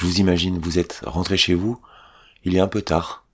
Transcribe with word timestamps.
Je 0.00 0.06
vous 0.06 0.18
imagine, 0.18 0.58
vous 0.58 0.78
êtes 0.78 1.02
rentré 1.04 1.36
chez 1.36 1.52
vous, 1.52 1.78
il 2.44 2.56
est 2.56 2.60
un 2.60 2.68
peu 2.68 2.80
tard. 2.80 3.26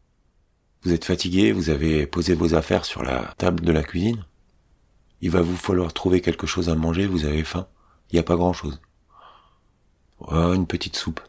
Vous 0.82 0.92
êtes 0.92 1.04
fatigué, 1.04 1.52
vous 1.52 1.70
avez 1.70 2.08
posé 2.08 2.34
vos 2.34 2.56
affaires 2.56 2.84
sur 2.84 3.04
la 3.04 3.36
table 3.38 3.64
de 3.64 3.70
la 3.70 3.84
cuisine. 3.84 4.24
Il 5.20 5.30
va 5.30 5.42
vous 5.42 5.56
falloir 5.56 5.92
trouver 5.92 6.20
quelque 6.20 6.48
chose 6.48 6.68
à 6.68 6.74
manger, 6.74 7.06
vous 7.06 7.24
avez 7.24 7.44
faim. 7.44 7.68
Il 8.10 8.16
n'y 8.16 8.18
a 8.18 8.24
pas 8.24 8.34
grand 8.34 8.52
chose. 8.52 8.80
Oh, 10.18 10.54
une 10.54 10.66
petite 10.66 10.96
soupe. 10.96 11.20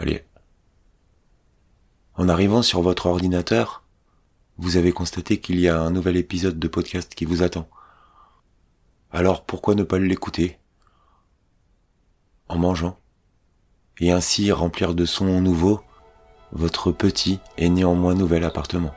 Allez. 0.00 0.24
En 2.16 2.28
arrivant 2.28 2.62
sur 2.62 2.82
votre 2.82 3.06
ordinateur, 3.06 3.84
vous 4.58 4.76
avez 4.76 4.90
constaté 4.90 5.38
qu'il 5.38 5.60
y 5.60 5.68
a 5.68 5.80
un 5.80 5.92
nouvel 5.92 6.16
épisode 6.16 6.58
de 6.58 6.66
podcast 6.66 7.14
qui 7.14 7.24
vous 7.24 7.44
attend. 7.44 7.70
Alors 9.12 9.44
pourquoi 9.44 9.76
ne 9.76 9.84
pas 9.84 10.00
l'écouter? 10.00 10.58
En 12.48 12.58
mangeant. 12.58 12.98
Et 14.00 14.10
ainsi 14.10 14.50
remplir 14.50 14.94
de 14.94 15.04
sons 15.04 15.40
nouveaux 15.40 15.80
votre 16.52 16.92
petit 16.92 17.40
et 17.56 17.68
néanmoins 17.68 18.14
nouvel 18.14 18.44
appartement. 18.44 18.94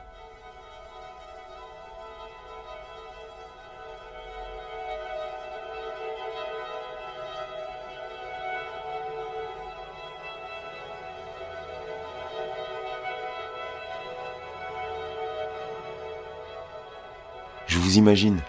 Je 17.66 17.78
vous 17.78 17.96
imagine, 17.96 18.40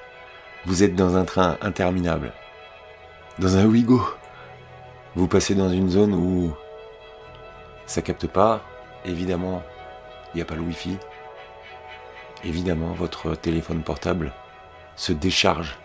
vous 0.66 0.84
êtes 0.84 0.96
dans 0.96 1.16
un 1.18 1.26
train 1.26 1.58
interminable, 1.62 2.34
dans 3.40 3.58
un 3.58 3.66
Ouigo. 3.66 4.02
Vous 5.16 5.28
passez 5.28 5.56
dans 5.56 5.70
une 5.70 5.90
zone 5.90 6.14
où 6.14 6.54
ça 7.86 8.02
capte 8.02 8.28
pas, 8.28 8.62
évidemment, 9.06 9.64
il 10.34 10.38
n'y 10.38 10.42
a 10.42 10.46
pas 10.46 10.56
le 10.56 10.62
Wi-Fi. 10.62 10.98
Évidemment, 12.44 12.94
votre 12.94 13.36
téléphone 13.36 13.82
portable 13.82 14.34
se 14.96 15.14
décharge 15.14 15.78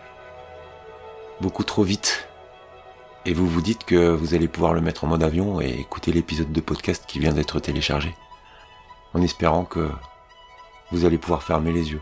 beaucoup 1.41 1.63
trop 1.63 1.83
vite. 1.83 2.27
Et 3.25 3.33
vous 3.33 3.47
vous 3.47 3.61
dites 3.61 3.85
que 3.85 4.09
vous 4.09 4.33
allez 4.33 4.47
pouvoir 4.47 4.73
le 4.73 4.81
mettre 4.81 5.05
en 5.05 5.07
mode 5.07 5.23
avion 5.23 5.61
et 5.61 5.69
écouter 5.69 6.11
l'épisode 6.11 6.51
de 6.51 6.61
podcast 6.61 7.05
qui 7.07 7.19
vient 7.19 7.33
d'être 7.33 7.59
téléchargé. 7.59 8.13
En 9.13 9.21
espérant 9.21 9.63
que 9.63 9.89
vous 10.91 11.05
allez 11.05 11.17
pouvoir 11.17 11.41
fermer 11.41 11.71
les 11.71 11.91
yeux. 11.91 12.01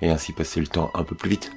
Et 0.00 0.10
ainsi 0.10 0.32
passer 0.32 0.60
le 0.60 0.66
temps 0.66 0.90
un 0.94 1.02
peu 1.02 1.14
plus 1.14 1.30
vite. 1.30 1.52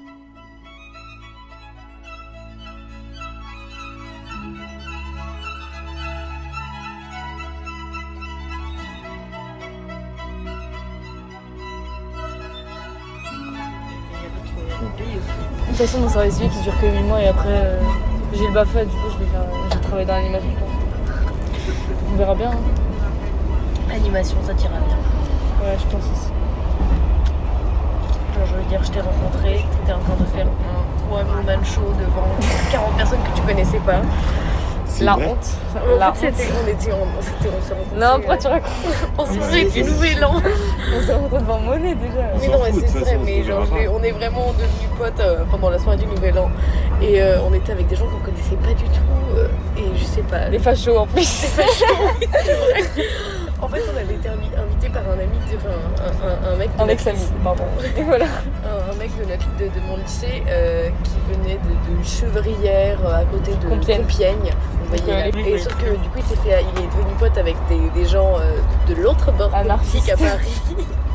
De 14.97 15.67
toute 15.67 15.75
façon, 15.77 15.99
mon 15.99 16.09
service 16.09 16.35
civique 16.35 16.51
qui 16.53 16.61
dure 16.61 16.79
que 16.81 16.87
8 16.87 17.01
mois 17.03 17.21
et 17.21 17.27
après 17.27 17.49
euh, 17.49 17.79
j'ai 18.33 18.47
le 18.47 18.53
BAFA, 18.53 18.83
du 18.85 18.91
coup 18.91 19.09
je 19.13 19.17
vais 19.23 19.29
faire. 19.29 19.41
J'ai 19.71 19.79
travaillé 19.79 20.05
dans 20.05 20.13
l'animation. 20.15 20.49
On 22.11 22.15
verra 22.17 22.35
bien. 22.35 22.51
hein. 22.51 23.93
Animation, 23.93 24.37
ça 24.45 24.53
t'ira 24.53 24.69
bien. 24.73 24.97
Ouais, 25.61 25.75
je 25.77 25.83
pense 25.85 26.01
aussi. 26.03 26.31
Genre, 28.35 28.45
je 28.47 28.55
veux 28.55 28.69
dire, 28.69 28.83
je 28.83 28.91
t'ai 28.91 29.01
rencontré, 29.01 29.65
t'étais 29.71 29.93
en 29.93 29.99
train 29.99 30.15
de 30.19 30.25
faire 30.25 30.47
un 30.47 31.13
one 31.15 31.27
woman 31.37 31.65
show 31.65 31.81
devant 31.99 32.27
40 32.71 32.97
personnes 32.97 33.19
que 33.23 33.39
tu 33.39 33.41
connaissais 33.45 33.79
pas. 33.79 34.01
La 35.05 35.13
vrai 35.13 35.25
honte. 35.27 35.47
En 35.75 35.97
La 35.97 36.13
fait, 36.13 36.27
honte. 36.27 36.33
on 36.63 36.67
était, 36.67 36.91
en- 36.91 36.97
c'était, 37.21 37.49
on 37.49 37.75
rencontrés. 37.75 37.99
Non, 37.99 38.13
pourquoi 38.17 38.37
tu 38.37 38.47
racontes 38.47 38.71
On 39.17 39.25
s'est 39.25 39.31
rencontrés 39.39 39.65
du 39.65 39.83
nouvel 39.83 40.23
an. 40.25 40.33
On 40.95 41.01
s'est 41.05 41.13
rencontrés 41.13 41.39
devant 41.39 41.59
Monet 41.59 41.95
déjà. 41.95 42.23
Mais 42.39 42.47
non, 42.47 42.59
c'est 42.87 42.99
vrai, 42.99 43.19
mais 43.23 43.43
genre, 43.43 43.65
on 43.93 44.03
est 44.03 44.11
vraiment 44.11 44.47
devenus 44.53 44.89
potes 44.97 45.19
euh, 45.19 45.43
pendant 45.51 45.69
la 45.69 45.79
soirée 45.79 45.97
du 45.97 46.05
nouvel 46.07 46.37
an. 46.39 46.49
Et 47.01 47.21
euh, 47.21 47.37
on 47.47 47.53
était 47.53 47.71
avec 47.73 47.87
des 47.87 47.95
gens 47.95 48.05
qu'on 48.05 48.19
connaissait 48.25 48.55
pas 48.55 48.73
du 48.73 48.83
tout. 48.85 49.37
euh, 49.37 49.47
et 49.77 49.83
je 49.95 50.03
sais 50.03 50.21
pas. 50.23 50.49
Des 50.49 50.57
fachos 50.59 50.97
en 50.97 51.05
plus. 51.05 51.45
En 53.59 53.67
fait, 53.67 53.81
on 53.91 53.97
avait 53.97 54.13
été 54.13 54.29
invi- 54.29 54.55
invité 54.55 54.89
par 54.89 55.01
un 55.09 55.13
ami, 55.13 55.37
de, 55.51 55.57
enfin, 55.57 55.69
un, 56.23 56.49
un- 56.51 56.53
un 56.53 56.55
mec 56.57 56.69
de 56.77 56.81
Un 56.83 56.87
ex-ami, 56.89 57.19
pardon. 57.43 57.63
Et 57.97 58.03
voilà. 58.03 58.25
Mec 59.07 59.17
de, 59.27 59.31
notre, 59.31 59.47
de, 59.57 59.65
de 59.79 59.85
mon 59.87 59.97
lycée 59.97 60.43
euh, 60.47 60.89
qui 61.03 61.33
venait 61.33 61.55
de, 61.57 61.97
de 61.99 62.03
Chevrière 62.03 62.97
euh, 63.05 63.21
à 63.21 63.25
côté 63.25 63.51
de 63.55 63.67
Compiègne. 63.69 64.01
Compiègne. 64.01 64.53
Vous 64.83 64.95
voyez, 64.97 65.19
là. 65.23 65.29
les- 65.31 65.51
Et 65.51 65.57
sauf 65.59 65.75
que 65.75 65.89
du 65.89 66.09
coup 66.09 66.17
il 66.19 66.23
s'est 66.23 66.35
fait, 66.37 66.63
il 66.75 66.83
est 66.83 66.87
devenu 66.87 67.13
pote 67.19 67.37
avec 67.37 67.55
des, 67.69 67.89
des 67.99 68.07
gens 68.07 68.35
euh, 68.39 68.57
de 68.87 69.01
l'autre 69.01 69.31
bord 69.33 69.49
politique 69.49 70.09
à 70.11 70.17
Paris. 70.17 70.61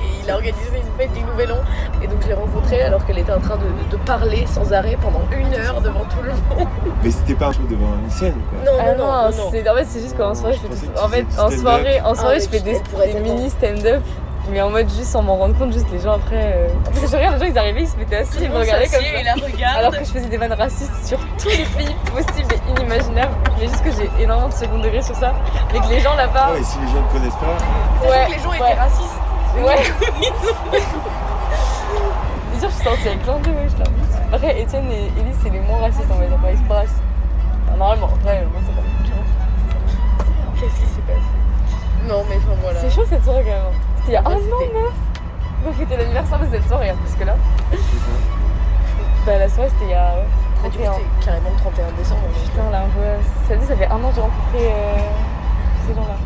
Et 0.02 0.24
il 0.24 0.30
a 0.30 0.34
organisé 0.34 0.68
une 0.76 0.98
fête 0.98 1.12
du 1.14 1.22
Nouvel 1.24 1.52
An. 1.52 1.58
Et 2.02 2.06
donc 2.06 2.18
je 2.22 2.28
l'ai 2.28 2.34
rencontrée 2.34 2.82
alors 2.82 3.04
qu'elle 3.06 3.18
était 3.18 3.32
en 3.32 3.40
train 3.40 3.56
de, 3.56 3.62
de- 3.62 3.96
de 3.96 3.96
parler 4.04 4.44
sans 4.46 4.72
arrêt 4.72 4.96
pendant 5.00 5.22
une 5.32 5.54
heure 5.54 5.80
devant 5.80 6.00
tout 6.04 6.22
le 6.22 6.30
monde. 6.30 6.68
Mais 7.02 7.10
c'était 7.10 7.34
pas 7.34 7.46
un 7.48 7.52
show 7.52 7.62
devant 7.68 7.94
une 8.04 8.10
scène, 8.10 8.34
quoi. 8.50 8.58
Non, 8.72 8.78
Ah 8.80 8.94
non, 8.94 8.98
non, 8.98 9.12
non, 9.12 9.22
non. 9.44 9.50
c'est- 9.52 9.68
en 9.68 9.74
fait 9.74 9.84
c'est 9.88 10.00
juste 10.00 10.16
qu'en 10.16 10.34
soirée 10.34 10.54
je 10.54 10.60
fais 10.68 10.86
tout- 10.86 11.00
En 11.02 11.08
fait 11.08 11.24
soirée, 11.56 12.00
en 12.00 12.12
Ah, 12.12 12.14
soirée 12.14 12.40
je 12.40 12.48
fais 12.48 12.58
tu- 12.58 12.64
des, 13.12 13.20
mini 13.20 13.48
stand-up. 13.50 14.02
Mais 14.50 14.60
en 14.60 14.70
mode 14.70 14.88
juste 14.90 15.04
sans 15.10 15.22
m'en 15.22 15.36
rendre 15.36 15.56
compte, 15.56 15.72
juste 15.72 15.86
les 15.92 16.00
gens 16.00 16.14
après. 16.14 16.52
euh, 16.56 16.68
Parce 16.84 16.98
que 17.00 17.06
je 17.06 17.16
regarde, 17.16 17.34
les 17.38 17.46
gens 17.46 17.52
ils 17.52 17.58
arrivaient, 17.58 17.82
ils 17.82 17.88
se 17.88 17.96
mettaient 17.96 18.16
assis, 18.16 18.38
ils 18.40 18.50
me 18.50 18.58
regardaient 18.58 18.88
comme 18.88 19.00
ça. 19.00 19.20
et 19.20 19.22
la 19.22 19.34
regarde. 19.34 19.78
Alors 19.78 19.92
que 19.92 19.98
je 20.04 20.10
faisais 20.10 20.26
des 20.28 20.36
vannes 20.36 20.52
racistes 20.52 21.06
sur 21.06 21.18
tous 21.38 21.48
les 21.48 21.64
pays 21.64 21.94
possibles 22.12 22.52
et 22.54 22.70
inimaginables. 22.80 23.34
Mais 23.58 23.68
juste 23.68 23.82
que 23.84 23.90
j'ai 23.92 24.10
énormément 24.22 24.48
de 24.48 24.54
second 24.54 24.78
degré 24.78 25.00
sur 25.00 25.14
ça. 25.14 25.32
Mais 25.72 25.78
que 25.80 25.86
les 25.88 26.00
gens 26.00 26.14
là-bas. 26.16 26.50
Ouais, 26.52 26.60
et 26.60 26.64
si 26.64 26.78
les 26.80 26.86
gens 26.88 27.02
ne 27.02 27.12
connaissent 27.12 27.34
pas, 27.34 27.56
Sachant 28.02 28.26
que 28.26 28.32
les 28.32 28.38
gens 28.42 28.50
ouais. 28.50 28.56
étaient 28.56 28.80
racistes. 28.80 29.20
Ouais. 29.62 30.10
Bien 32.50 32.60
sûr, 32.60 32.68
je 32.68 32.74
suis 32.74 32.84
sortie 32.84 33.08
avec 33.08 33.22
plein 33.22 33.38
de 33.38 33.48
wesh 33.50 33.72
là. 33.78 33.84
Après, 34.32 34.60
Étienne 34.60 34.90
et 34.90 35.20
Elise, 35.20 35.36
c'est 35.42 35.50
les 35.50 35.60
moins 35.60 35.80
racistes 35.80 36.10
C'était 44.04 44.08
il 44.08 44.14
y 44.14 44.16
a 44.16 44.22
Ouais, 44.22 44.34
un 44.34 44.38
an, 44.38 44.82
meuf. 44.82 44.94
Va 45.64 45.72
fêter 45.72 45.96
l'anniversaire 45.96 46.38
de 46.40 46.46
cette 46.50 46.66
soirée, 46.68 46.92
parce 47.02 47.14
que 47.14 47.24
là. 47.24 47.36
Bah, 49.26 49.38
la 49.38 49.48
soirée, 49.48 49.70
c'était 49.70 49.84
il 49.84 49.90
y 49.90 49.94
a 49.94 50.14
ouais, 50.16 50.24
Ah, 50.64 50.68
31. 50.68 50.92
c'était 50.94 51.24
carrément 51.24 51.50
le 51.50 51.60
31 51.60 51.92
décembre. 51.96 52.20
donc, 52.22 52.42
Putain, 52.50 52.70
là. 52.70 52.82
Ça 53.48 53.56
dit, 53.56 53.66
ça 53.66 53.76
fait 53.76 53.86
un 53.86 53.94
an 54.02 54.08
que 54.10 54.14
j'ai 54.16 54.20
rencontré 54.20 54.58
euh, 54.58 54.98
ces 55.86 55.94
gens-là. 55.94 56.16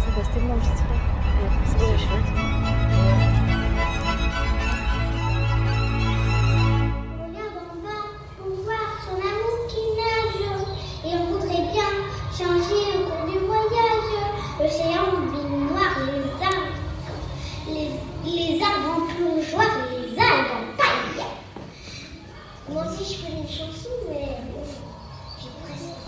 Ça 0.00 0.08
passe 0.16 0.30
tellement 0.32 0.54
vite, 0.54 0.82
là. 0.88 0.96
C'est 1.66 1.78
chouette. 1.98 2.33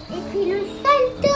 Et 0.08 0.20
puis 0.30 0.44
le 0.50 0.60
salto 0.82 1.35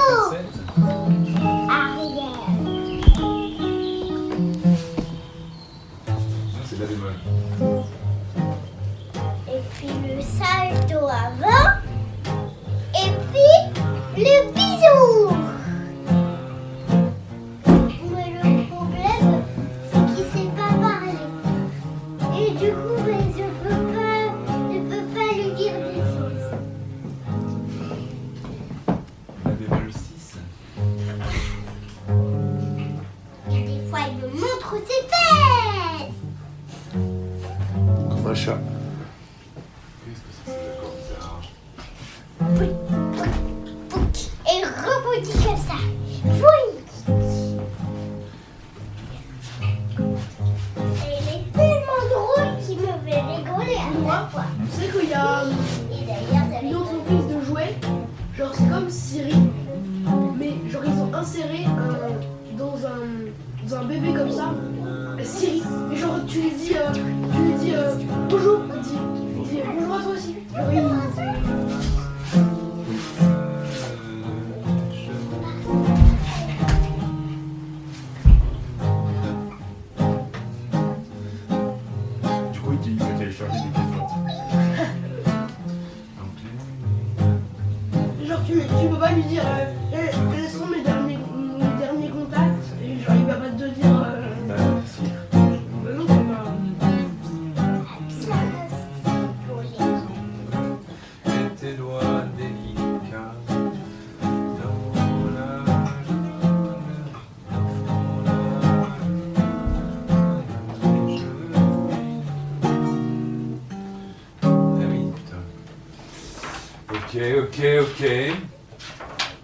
Ok, 117.51 117.65
ok. 117.81 118.07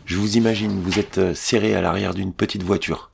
Je 0.05 0.17
vous 0.17 0.37
imagine, 0.37 0.81
vous 0.81 1.00
êtes 1.00 1.19
euh, 1.19 1.35
serré 1.35 1.75
à 1.75 1.81
l'arrière 1.81 2.14
d'une 2.14 2.32
petite 2.32 2.62
voiture. 2.62 3.11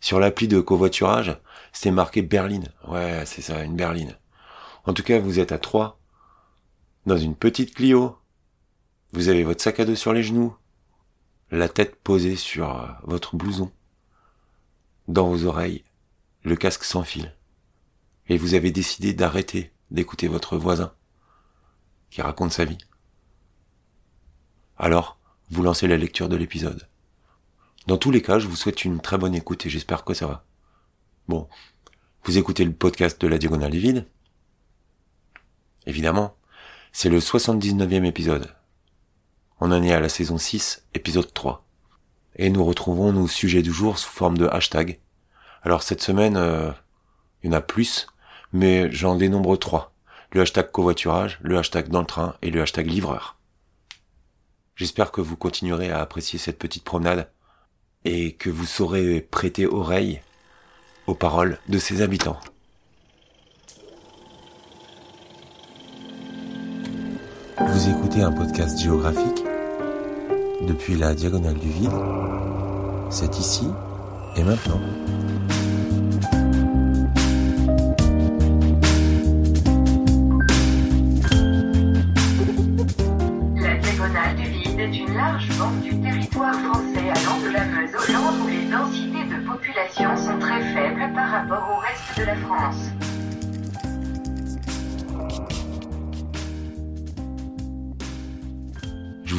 Sur 0.00 0.18
l'appli 0.18 0.48
de 0.48 0.62
covoiturage, 0.62 1.38
c'était 1.74 1.90
marqué 1.90 2.22
berline. 2.22 2.72
Ouais, 2.88 3.24
c'est 3.26 3.42
ça, 3.42 3.62
une 3.62 3.76
berline. 3.76 4.16
En 4.86 4.94
tout 4.94 5.02
cas, 5.02 5.18
vous 5.20 5.40
êtes 5.40 5.52
à 5.52 5.58
trois, 5.58 6.00
dans 7.04 7.18
une 7.18 7.36
petite 7.36 7.74
Clio. 7.74 8.16
Vous 9.12 9.28
avez 9.28 9.44
votre 9.44 9.62
sac 9.62 9.78
à 9.78 9.84
dos 9.84 9.94
sur 9.94 10.14
les 10.14 10.22
genoux, 10.22 10.56
la 11.50 11.68
tête 11.68 11.96
posée 11.96 12.36
sur 12.36 12.74
euh, 12.74 12.86
votre 13.02 13.36
blouson. 13.36 13.70
Dans 15.06 15.28
vos 15.28 15.44
oreilles, 15.44 15.84
le 16.44 16.56
casque 16.56 16.84
sans 16.84 17.04
fil. 17.04 17.36
Et 18.28 18.38
vous 18.38 18.54
avez 18.54 18.70
décidé 18.70 19.12
d'arrêter 19.12 19.70
d'écouter 19.90 20.28
votre 20.28 20.56
voisin, 20.56 20.94
qui 22.08 22.22
raconte 22.22 22.52
sa 22.52 22.64
vie. 22.64 22.78
Alors, 24.82 25.16
vous 25.48 25.62
lancez 25.62 25.86
la 25.86 25.96
lecture 25.96 26.28
de 26.28 26.34
l'épisode. 26.34 26.88
Dans 27.86 27.98
tous 27.98 28.10
les 28.10 28.20
cas, 28.20 28.40
je 28.40 28.48
vous 28.48 28.56
souhaite 28.56 28.84
une 28.84 29.00
très 29.00 29.16
bonne 29.16 29.32
écoute 29.32 29.64
et 29.64 29.70
j'espère 29.70 30.02
que 30.02 30.12
ça 30.12 30.26
va. 30.26 30.44
Bon, 31.28 31.48
vous 32.24 32.36
écoutez 32.36 32.64
le 32.64 32.72
podcast 32.72 33.20
de 33.20 33.28
la 33.28 33.38
Diagonale 33.38 33.76
Vide. 33.76 34.08
Évidemment, 35.86 36.34
c'est 36.90 37.10
le 37.10 37.20
79e 37.20 38.04
épisode. 38.04 38.56
On 39.60 39.70
en 39.70 39.84
est 39.84 39.92
à 39.92 40.00
la 40.00 40.08
saison 40.08 40.36
6, 40.36 40.84
épisode 40.94 41.32
3. 41.32 41.64
Et 42.34 42.50
nous 42.50 42.64
retrouvons 42.64 43.12
nos 43.12 43.28
sujets 43.28 43.62
du 43.62 43.72
jour 43.72 44.00
sous 44.00 44.10
forme 44.10 44.36
de 44.36 44.48
hashtag. 44.48 44.98
Alors 45.62 45.84
cette 45.84 46.02
semaine, 46.02 46.36
euh, 46.36 46.72
il 47.44 47.52
y 47.52 47.54
en 47.54 47.56
a 47.56 47.60
plus, 47.60 48.08
mais 48.52 48.90
j'en 48.90 49.14
dénombre 49.14 49.56
trois. 49.56 49.92
Le 50.32 50.40
hashtag 50.40 50.72
covoiturage, 50.72 51.38
le 51.40 51.56
hashtag 51.56 51.88
dans 51.88 52.00
le 52.00 52.06
train 52.06 52.34
et 52.42 52.50
le 52.50 52.62
hashtag 52.62 52.88
livreur. 52.88 53.38
J'espère 54.74 55.12
que 55.12 55.20
vous 55.20 55.36
continuerez 55.36 55.90
à 55.90 56.00
apprécier 56.00 56.38
cette 56.38 56.58
petite 56.58 56.84
promenade 56.84 57.30
et 58.04 58.32
que 58.32 58.50
vous 58.50 58.64
saurez 58.64 59.20
prêter 59.20 59.66
oreille 59.66 60.20
aux 61.06 61.14
paroles 61.14 61.58
de 61.68 61.78
ses 61.78 62.02
habitants. 62.02 62.40
Vous 67.58 67.88
écoutez 67.88 68.22
un 68.22 68.32
podcast 68.32 68.78
géographique 68.78 69.44
depuis 70.62 70.96
la 70.96 71.14
diagonale 71.14 71.58
du 71.58 71.70
vide. 71.70 71.92
C'est 73.10 73.38
ici 73.38 73.66
et 74.36 74.42
maintenant. 74.42 74.80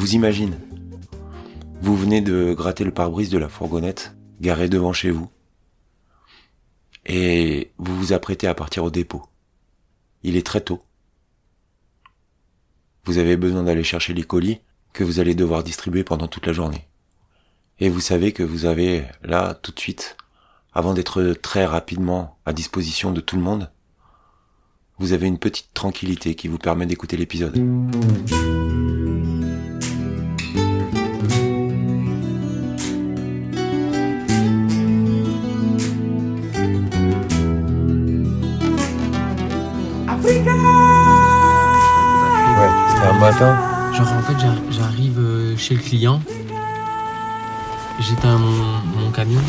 Vous 0.04 0.16
imagine. 0.16 0.58
Vous 1.80 1.96
venez 1.96 2.20
de 2.20 2.52
gratter 2.52 2.84
le 2.84 2.90
pare-brise 2.90 3.30
de 3.30 3.38
la 3.38 3.48
fourgonnette, 3.48 4.14
garée 4.38 4.68
devant 4.68 4.92
chez 4.92 5.10
vous. 5.10 5.30
Et 7.06 7.72
vous 7.78 7.96
vous 7.96 8.12
apprêtez 8.12 8.46
à 8.46 8.52
partir 8.52 8.84
au 8.84 8.90
dépôt. 8.90 9.22
Il 10.22 10.36
est 10.36 10.44
très 10.44 10.60
tôt. 10.60 10.82
Vous 13.06 13.16
avez 13.16 13.38
besoin 13.38 13.62
d'aller 13.62 13.82
chercher 13.82 14.12
les 14.12 14.24
colis 14.24 14.60
que 14.92 15.04
vous 15.04 15.20
allez 15.20 15.34
devoir 15.34 15.64
distribuer 15.64 16.04
pendant 16.04 16.28
toute 16.28 16.46
la 16.46 16.52
journée. 16.52 16.86
Et 17.80 17.88
vous 17.88 18.00
savez 18.00 18.32
que 18.32 18.42
vous 18.42 18.66
avez, 18.66 19.06
là, 19.22 19.54
tout 19.54 19.72
de 19.72 19.80
suite, 19.80 20.18
avant 20.74 20.92
d'être 20.92 21.32
très 21.40 21.64
rapidement 21.64 22.36
à 22.44 22.52
disposition 22.52 23.10
de 23.10 23.22
tout 23.22 23.36
le 23.36 23.42
monde, 23.42 23.70
vous 24.98 25.14
avez 25.14 25.28
une 25.28 25.38
petite 25.38 25.72
tranquillité 25.72 26.34
qui 26.34 26.48
vous 26.48 26.58
permet 26.58 26.84
d'écouter 26.84 27.16
l'épisode. 27.16 27.58
Un 43.04 43.18
matin. 43.18 43.56
Genre 43.92 44.12
en 44.12 44.22
fait 44.22 44.38
j'ar- 44.40 44.62
j'arrive 44.70 45.18
euh, 45.18 45.56
chez 45.56 45.74
le 45.74 45.80
client, 45.80 46.20
j'éteins 48.00 48.38
mon, 48.38 49.02
mon 49.04 49.10
camion, 49.10 49.40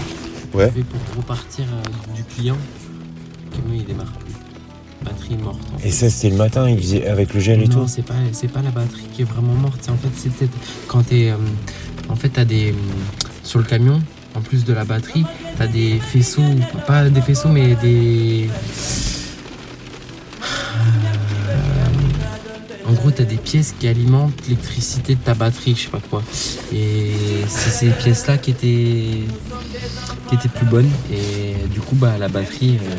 Ouais. 0.53 0.70
je 0.74 0.80
vais 0.80 0.86
pour 0.86 1.00
repartir 1.18 1.65
euh, 1.65 2.13
du 2.15 2.24
client, 2.24 2.58
le 3.51 3.58
camion 3.58 3.74
il 3.75 3.86
démarre 3.86 4.12
plus, 4.13 4.34
batterie 5.03 5.38
morte. 5.38 5.60
en 5.74 5.80
fait. 5.80 5.88
Et 5.88 5.91
ça, 5.91 6.10
c'était 6.10 6.30
le 6.30 6.38
matin, 6.38 6.70
il 6.70 6.77
faisait 6.77 7.08
avec 7.08 7.34
le 7.34 7.39
gel 7.39 7.62
et 7.63 7.68
non, 7.68 7.82
tout? 7.84 7.88
c'est 7.88 8.03
pas, 8.06 8.13
c'est 8.34 8.48
pas 8.48 8.62
la 8.62 8.70
batterie 8.72 9.08
qui 9.13 9.24
est 9.24 9.25
vraiment 9.25 9.53
morte, 9.53 9.80
c'est 9.82 9.91
en 9.91 9.98
fait 9.98 10.10
c'est 10.15 10.32
peut-être 10.32 10.53
quand 10.88 11.01
t'es, 11.03 11.32
euh, 11.32 11.36
en 12.10 12.15
fait 12.15 12.30
t'as 12.30 12.46
des, 12.46 12.72
euh, 12.72 12.75
sur 13.44 13.58
le 13.60 13.65
camion, 13.65 14.00
en 14.36 14.41
plus 14.41 14.63
de 14.63 14.74
la 14.74 14.84
batterie, 14.86 15.25
t'as 15.58 15.68
des 15.68 16.00
faisceaux, 16.00 16.44
pas 16.86 17.10
des 17.10 17.22
faisceaux 17.22 17.50
mais 17.50 17.74
des, 17.75 18.48
En 22.88 22.94
gros, 22.94 23.10
tu 23.12 23.22
as 23.22 23.25
des 23.25 23.38
pièces 23.38 23.74
qui 23.80 23.88
alimentent 23.88 24.34
l'électricité 24.44 25.15
de 25.15 25.20
ta 25.20 25.34
batterie, 25.34 25.75
je 25.75 25.84
sais 25.84 25.89
pas 25.89 26.00
quoi. 26.10 26.22
Et 26.74 27.12
c'est 27.48 27.70
ces 27.72 27.88
pièces-là 27.89 28.38
qui 28.38 28.51
étaient, 28.51 29.24
qui 30.30 30.36
étaient 30.36 30.50
plus 30.50 30.68
bonnes. 30.68 30.89
Et 31.12 31.68
du 31.70 31.80
coup, 31.80 31.96
bah, 31.96 32.18
la 32.20 32.27
batterie, 32.27 32.77
euh, 32.84 32.96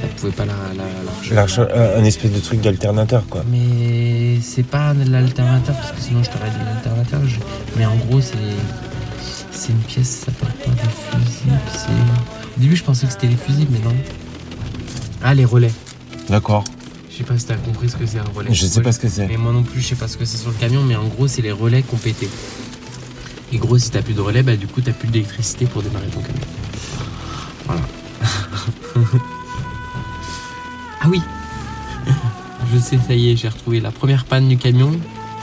ça 0.00 0.06
pouvait 0.16 0.32
pas 0.32 0.46
la, 0.46 0.54
la, 0.76 0.84
la 0.84 1.42
recharger. 1.44 1.62
un 1.98 2.04
espèce 2.04 2.32
de 2.32 2.40
truc 2.40 2.60
d'alternateur, 2.62 3.26
quoi. 3.28 3.44
Mais 3.50 4.38
c'est 4.42 4.62
pas 4.66 4.94
l'alternateur, 4.94 5.74
parce 5.76 5.92
que 5.92 6.00
sinon 6.00 6.22
je 6.22 6.30
t'aurais 6.30 6.50
dit 6.50 6.56
l'alternateur. 6.64 7.20
je- 7.26 7.38
Mais 7.76 7.84
en 7.84 7.96
gros, 7.96 8.20
c'est 8.20 8.34
c'est 9.52 9.72
une 9.72 9.78
pièce, 9.80 10.24
ça 10.24 10.32
porte 10.32 10.52
pas 10.52 10.70
de 10.70 11.24
fusible. 11.24 11.58
c'est- 11.72 11.88
Au 12.56 12.60
début, 12.60 12.76
je 12.76 12.84
pensais 12.84 13.06
que 13.06 13.12
c'était 13.12 13.26
les 13.26 13.36
fusibles, 13.36 13.72
mais 13.72 13.84
non. 13.88 13.94
Ah, 15.22 15.34
les 15.34 15.44
relais. 15.44 15.72
D'accord. 16.30 16.64
Je 17.18 17.24
sais 17.24 17.32
pas 17.32 17.36
si 17.36 17.46
t'as 17.46 17.56
compris 17.56 17.88
ce 17.88 17.96
que 17.96 18.06
c'est 18.06 18.20
un 18.20 18.24
relais. 18.32 18.54
Je 18.54 18.64
sais 18.64 18.80
pas 18.80 18.92
ce 18.92 19.00
que 19.00 19.08
c'est. 19.08 19.26
Mais 19.26 19.36
moi 19.36 19.52
non 19.52 19.64
plus, 19.64 19.80
je 19.80 19.88
sais 19.88 19.96
pas 19.96 20.06
ce 20.06 20.16
que 20.16 20.24
c'est 20.24 20.36
sur 20.36 20.50
le 20.50 20.56
camion, 20.56 20.84
mais 20.84 20.94
en 20.94 21.08
gros, 21.08 21.26
c'est 21.26 21.42
les 21.42 21.50
relais 21.50 21.82
qu'on 21.82 21.96
pété. 21.96 22.28
Et 23.52 23.56
gros, 23.56 23.76
si 23.76 23.90
t'as 23.90 24.02
plus 24.02 24.14
de 24.14 24.20
relais, 24.20 24.44
bah 24.44 24.54
du 24.54 24.68
coup, 24.68 24.80
t'as 24.80 24.92
plus 24.92 25.08
d'électricité 25.08 25.66
pour 25.66 25.82
démarrer 25.82 26.06
ton 26.06 26.20
camion. 26.20 26.40
Voilà. 27.66 27.80
ah 31.00 31.08
oui 31.08 31.20
Je 32.72 32.78
sais, 32.78 32.98
ça 33.04 33.14
y 33.14 33.32
est, 33.32 33.36
j'ai 33.36 33.48
retrouvé 33.48 33.80
la 33.80 33.90
première 33.90 34.24
panne 34.24 34.48
du 34.48 34.56
camion. 34.56 34.92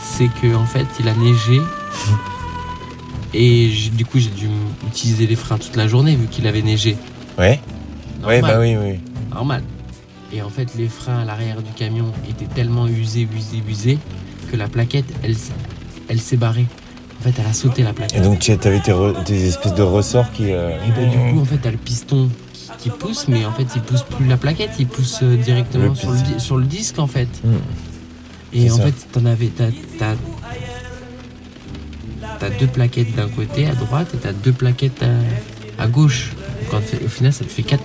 C'est 0.02 0.30
que 0.42 0.56
en 0.56 0.66
fait, 0.66 0.88
il 1.02 1.10
a 1.10 1.14
neigé. 1.14 1.60
Et 3.34 3.70
du 3.92 4.06
coup, 4.06 4.18
j'ai 4.18 4.30
dû 4.30 4.48
utiliser 4.88 5.28
les 5.28 5.36
freins 5.36 5.58
toute 5.58 5.76
la 5.76 5.90
journée 5.90 6.16
vu 6.16 6.28
qu'il 6.28 6.48
avait 6.48 6.62
neigé. 6.62 6.96
Ouais 7.38 7.60
Ouais, 8.26 8.40
Normal 8.40 8.42
bah 8.42 8.60
oui, 8.62 8.78
oui. 8.78 9.00
normal. 9.30 9.62
Et 10.34 10.42
en 10.42 10.50
fait, 10.50 10.70
les 10.76 10.88
freins 10.90 11.20
à 11.20 11.26
l'arrière 11.26 11.62
du 11.62 11.72
camion 11.72 12.12
étaient 12.30 12.46
tellement 12.54 12.88
usés, 12.88 13.28
usés, 13.36 13.62
usés 13.68 14.00
que 14.52 14.58
la 14.58 14.68
plaquette, 14.68 15.06
elle, 15.24 15.36
elle 16.10 16.20
s'est 16.20 16.38
barrée. 16.38 16.66
En 17.20 17.24
fait, 17.24 17.34
elle 17.40 17.46
a 17.48 17.54
sauté 17.54 17.84
la 17.84 17.94
plaquette. 17.94 18.20
Et 18.20 18.22
donc 18.24 18.40
tu 18.40 18.52
avais 18.52 18.80
tes, 18.80 19.48
espèces 19.48 19.74
de 19.74 19.82
ressorts 19.82 20.32
qui. 20.34 20.52
euh, 20.52 20.78
Et 20.86 20.92
ben, 20.92 21.10
du 21.10 21.34
coup, 21.34 21.40
en 21.42 21.46
fait, 21.46 21.58
t'as 21.58 21.72
le 21.72 21.78
piston 21.78 22.30
qui, 22.54 22.70
qui 22.80 22.90
pousse, 22.90 23.28
mais 23.28 23.46
en 23.46 23.52
fait, 23.54 23.68
il 23.76 23.82
pousse 23.82 24.04
plus 24.04 24.26
la 24.26 24.38
plaquette, 24.38 24.72
il 24.80 24.88
pousse 24.88 25.20
euh, 25.24 25.38
directement 25.38 25.86
Le 25.90 25.96
sur, 25.96 26.12
le, 26.12 26.20
di- 26.20 26.40
sur 26.40 26.58
le 26.58 26.66
disque, 26.66 27.00
en 27.00 27.08
fait. 27.08 27.30
Hmm. 27.44 27.56
Et 28.54 28.70
en 28.72 28.78
ça. 28.78 28.84
fait, 28.84 28.94
t'en 29.12 29.26
avais. 29.26 29.50
T'as, 32.40 32.50
deux 32.60 32.68
plaquettes 32.68 33.16
d'un 33.16 33.28
côté 33.30 33.66
à 33.68 33.74
droite 33.74 34.08
et 34.14 34.18
t'as 34.18 34.34
deux 34.34 34.52
plaquettes 34.52 35.02
à, 35.04 35.84
à 35.84 35.88
gauche. 35.88 36.32
Donc, 36.64 36.74
en 36.76 36.82
fait, 36.82 37.04
au 37.04 37.08
final, 37.10 37.34
ça 37.34 37.44
te 37.44 37.50
fait 37.50 37.64
quatre, 37.64 37.84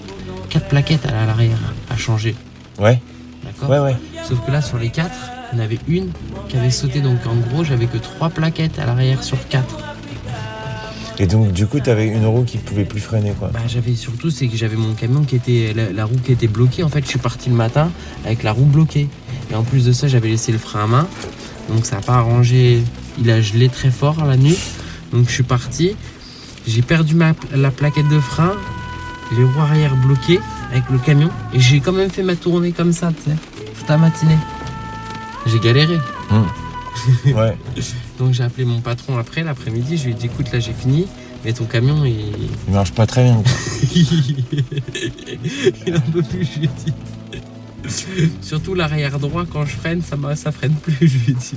quatre 0.51 0.69
plaquettes 0.69 1.07
à 1.07 1.27
l'arrière 1.27 1.57
à 1.89 1.97
changer. 1.97 2.35
Ouais, 2.79 3.01
D'accord 3.45 3.71
ouais, 3.71 3.79
ouais. 3.79 3.97
Sauf 4.29 4.45
que 4.45 4.51
là, 4.51 4.61
sur 4.61 4.77
les 4.79 4.91
quatre, 4.91 5.31
il 5.53 5.59
y 5.59 5.61
en 5.61 5.65
avait 5.65 5.79
une 5.89 6.11
qui 6.49 6.57
avait 6.59 6.71
sauté. 6.71 7.01
Donc, 7.01 7.19
en 7.27 7.37
gros, 7.37 7.65
j'avais 7.65 7.87
que 7.87 7.97
trois 7.97 8.29
plaquettes 8.29 8.79
à 8.79 8.85
l'arrière 8.85 9.23
sur 9.23 9.39
quatre. 9.49 9.79
Et 11.19 11.27
donc 11.27 11.53
du 11.53 11.67
coup, 11.67 11.81
t'avais 11.81 12.07
une 12.07 12.25
roue 12.25 12.45
qui 12.45 12.57
pouvait 12.57 12.87
plus 12.87 13.01
freiner 13.01 13.33
quoi. 13.39 13.51
Bah, 13.53 13.61
j'avais 13.69 13.95
surtout, 13.95 14.31
c'est 14.31 14.49
que 14.49 14.57
j'avais 14.57 14.77
mon 14.77 14.95
camion 14.95 15.23
qui 15.23 15.37
était, 15.37 15.75
la, 15.77 15.93
la 15.93 16.07
roue 16.07 16.17
qui 16.17 16.33
était 16.33 16.47
bloquée. 16.49 16.83
En 16.83 16.89
fait, 16.89 17.03
je 17.05 17.09
suis 17.11 17.19
parti 17.19 17.51
le 17.51 17.57
matin 17.57 17.91
avec 18.25 18.43
la 18.43 18.53
roue 18.53 18.65
bloquée. 18.65 19.07
Et 19.51 19.55
en 19.55 19.63
plus 19.63 19.85
de 19.85 19.93
ça, 19.93 20.09
j'avais 20.09 20.29
laissé 20.29 20.51
le 20.51 20.57
frein 20.57 20.85
à 20.85 20.87
main. 20.87 21.09
Donc, 21.69 21.85
ça 21.85 21.97
n'a 21.97 22.03
pas 22.03 22.15
arrangé. 22.15 22.83
Il 23.19 23.31
a 23.31 23.43
gelé 23.43 23.69
très 23.69 23.91
fort 23.91 24.25
la 24.25 24.39
nuit. 24.39 24.59
Donc, 25.13 25.27
je 25.29 25.33
suis 25.33 25.43
parti. 25.43 25.95
J'ai 26.67 26.81
perdu 26.81 27.15
ma, 27.15 27.33
la 27.55 27.71
plaquette 27.71 28.09
de 28.09 28.19
frein, 28.19 28.55
les 29.37 29.45
roues 29.45 29.61
arrière 29.61 29.95
bloquées 29.97 30.41
avec 30.71 30.89
le 30.91 30.99
camion. 30.99 31.31
Et 31.53 31.61
j'ai 31.61 31.81
quand 31.81 31.93
même 31.93 32.11
fait 32.11 32.23
ma 32.23 32.37
tournée 32.37 32.73
comme 32.73 32.93
ça, 32.93 33.13
tu 33.13 33.31
sais, 33.31 33.37
toute 33.79 33.89
la 33.89 33.99
matinée. 33.99 34.39
J'ai 35.47 35.59
galéré. 35.61 35.99
Ouais. 37.27 37.57
Donc, 38.19 38.33
j'ai 38.35 38.43
appelé 38.43 38.65
mon 38.67 38.81
patron 38.81 39.17
après, 39.19 39.43
l'après-midi. 39.43 39.97
Je 39.97 40.05
lui 40.05 40.11
ai 40.13 40.15
dit, 40.15 40.27
écoute, 40.27 40.53
là, 40.53 40.61
j'ai 40.61 40.73
fini. 40.75 41.07
Mais 41.45 41.53
ton 41.55 41.65
camion, 41.65 42.05
il, 42.05 42.35
Il 42.69 42.75
marche 42.75 42.93
pas 42.93 43.07
très 43.07 43.25
bien. 43.25 43.43
il 45.87 45.97
en 45.97 46.01
peut 46.13 46.23
plus, 46.23 46.45
je 46.55 46.59
lui 46.59 46.67
ai 46.67 46.71
dit. 46.85 46.93
Surtout 48.43 48.75
l'arrière 48.75 49.19
droit, 49.19 49.45
quand 49.51 49.65
je 49.65 49.75
freine, 49.75 50.03
ça, 50.03 50.17
m'a- 50.17 50.37
ça 50.37 50.53
freine 50.53 50.75
plus, 50.75 50.97
je 51.01 51.07
lui 51.19 51.31
ai 51.31 51.35
dit. 51.35 51.55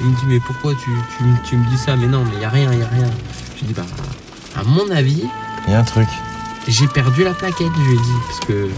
Il 0.00 0.06
me 0.06 0.16
dit, 0.16 0.22
mais 0.26 0.40
pourquoi 0.40 0.72
tu, 0.74 0.90
tu, 1.16 1.24
me- 1.24 1.36
tu 1.48 1.56
me 1.56 1.70
dis 1.70 1.78
ça? 1.78 1.94
Mais 1.96 2.06
non, 2.08 2.24
mais 2.24 2.32
il 2.34 2.38
n'y 2.40 2.44
a 2.44 2.48
rien, 2.50 2.72
il 2.72 2.78
n'y 2.78 2.84
a 2.84 2.88
rien. 2.88 3.06
Je 3.54 3.60
lui 3.64 3.70
ai 3.70 3.72
dit, 3.72 3.74
bah, 3.74 3.86
à 4.56 4.64
mon 4.64 4.90
avis, 4.90 5.22
Il 5.68 5.72
y 5.72 5.74
a 5.74 5.78
un 5.78 5.84
truc. 5.84 6.08
J'ai 6.68 6.86
perdu 6.86 7.24
la 7.24 7.34
plaquette, 7.34 7.72
je 7.76 7.82
lui 7.90 7.94
ai 7.94 7.98
dit. 7.98 8.18
Parce 8.28 8.40
que 8.40 8.68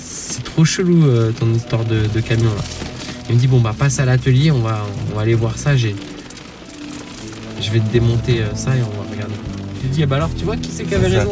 c'est 0.00 0.44
trop 0.44 0.64
chelou 0.64 1.04
euh, 1.06 1.32
ton 1.32 1.52
histoire 1.52 1.84
de, 1.84 2.06
de 2.06 2.20
camion 2.20 2.50
là. 2.54 2.62
Il 3.28 3.34
me 3.34 3.40
dit, 3.40 3.48
bon, 3.48 3.60
bah, 3.60 3.74
passe 3.76 3.98
à 3.98 4.04
l'atelier, 4.04 4.50
on 4.52 4.60
va, 4.60 4.86
on 5.10 5.16
va 5.16 5.22
aller 5.22 5.34
voir 5.34 5.58
ça. 5.58 5.76
J'ai... 5.76 5.96
Je 7.60 7.70
vais 7.70 7.80
te 7.80 7.92
démonter 7.92 8.42
euh, 8.42 8.54
ça 8.54 8.76
et 8.76 8.82
on 8.82 9.02
va 9.02 9.10
regarder. 9.10 9.34
Je 9.76 9.80
lui 9.80 9.88
ai 9.88 9.90
dit, 9.90 10.02
ah 10.02 10.06
bah 10.06 10.16
alors, 10.16 10.30
tu 10.36 10.44
vois 10.44 10.56
qui 10.56 10.70
c'est 10.70 10.84
qui 10.84 10.94
avait 10.94 11.10
ça. 11.10 11.24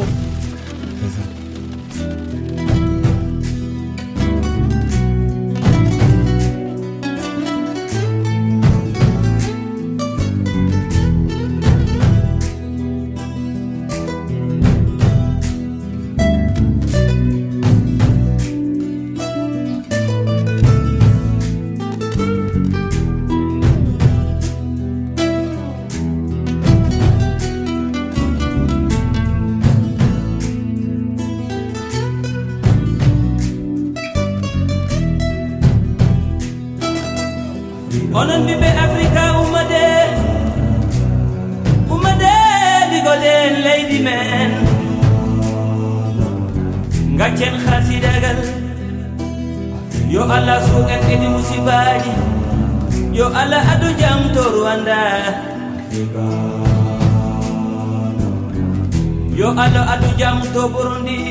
Onon 38.25 38.41
ɓiɓɓe 38.47 38.69
africa 38.85 39.23
ummade 39.41 39.85
ummade 41.93 42.33
ɗigoɗen 42.91 43.51
leydi 43.65 43.97
men 44.07 44.49
gaccen 47.19 47.55
hasidagal 47.65 48.39
yo 50.13 50.21
allah 50.35 50.57
suuƙen 50.67 51.01
ɗiɗi 51.07 51.27
musibaji 51.35 52.13
yo 53.17 53.25
allah 53.41 53.63
adu 53.73 53.89
jam 54.01 54.19
to 54.33 54.41
rwanda 54.55 55.01
yo 59.39 59.47
allah 59.63 59.83
adu 59.93 60.09
jam 60.19 60.37
to 60.53 60.61
burundi. 60.73 61.21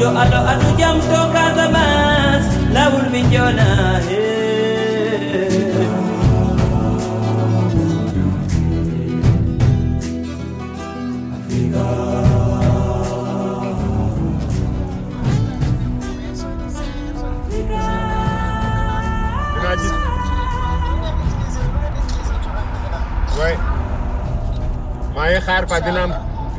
Yo 0.00 0.08
allah 0.22 0.42
adu 0.54 0.68
jam 0.78 0.96
to 1.10 1.20
casamas 1.34 2.44
lawol 2.74 3.06
min 3.12 3.26
jona. 3.34 4.33
Xaar 25.46 25.64
fa 25.70 25.76
dina 25.84 26.02
am 26.06 26.12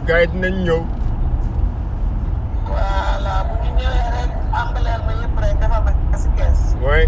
gars 0.07 0.21
yi 0.21 0.27
dinañ 0.33 0.55
ñëw 0.65 0.79
voilà 2.69 3.33
bu 3.47 3.53
ñu 3.63 3.69
ñëwee 3.77 4.07
rek 4.15 4.31
emballeel 4.61 5.01
ma 5.07 5.13
yëpp 5.21 5.37
rek 5.43 5.55
defal 5.61 5.81
ma 5.85 6.17
si 6.23 6.29
kees 6.37 6.59
waay 6.83 7.05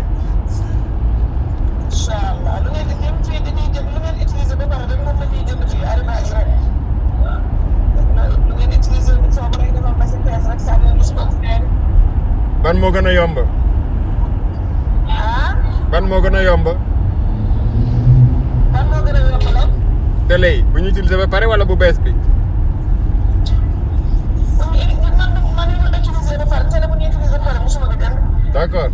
incha 1.83 2.17
allah 2.33 2.55
lu 2.63 2.69
ngeen 2.73 2.87
di 2.89 2.95
jëm 3.03 3.15
fii 3.25 3.39
dañuy 3.45 3.67
jëm 3.75 3.85
lu 3.93 3.99
ngeen 4.03 4.17
utilisé 4.25 4.53
ba 4.59 4.65
pare 4.71 4.85
rek 4.91 4.99
moom 5.05 5.17
la 5.21 5.25
ñuy 5.31 5.43
jënd 5.47 5.63
fii 5.71 5.85
arrivage 5.93 6.31
rek 6.37 6.49
lu 8.47 8.53
ngeen 8.57 8.71
utilisé 8.79 9.11
bu 9.21 9.27
soob 9.37 9.53
rek 9.61 9.71
defal 9.77 9.95
ma 10.01 10.05
si 10.11 10.17
kees 10.25 10.43
rek 10.51 10.59
sànni 10.67 10.89
lu 10.97 11.03
ban 12.63 12.75
moo 12.81 12.91
gën 12.95 13.07
a 13.09 13.11
yomb 13.19 13.37
ah 15.09 15.51
ban 15.91 16.03
moo 16.09 16.21
gën 16.25 16.35
a 16.39 16.41
yomb 16.49 16.67
télé 20.27 20.49
yi 20.57 20.61
bu 20.71 20.79
ñu 20.81 20.89
utiliser 20.89 21.17
ba 21.17 21.27
pare 21.27 21.45
wala 21.45 21.65
bu 21.65 21.75
bees 21.75 21.97
bi. 22.03 22.11
d' 28.53 28.57
accord. 28.57 28.91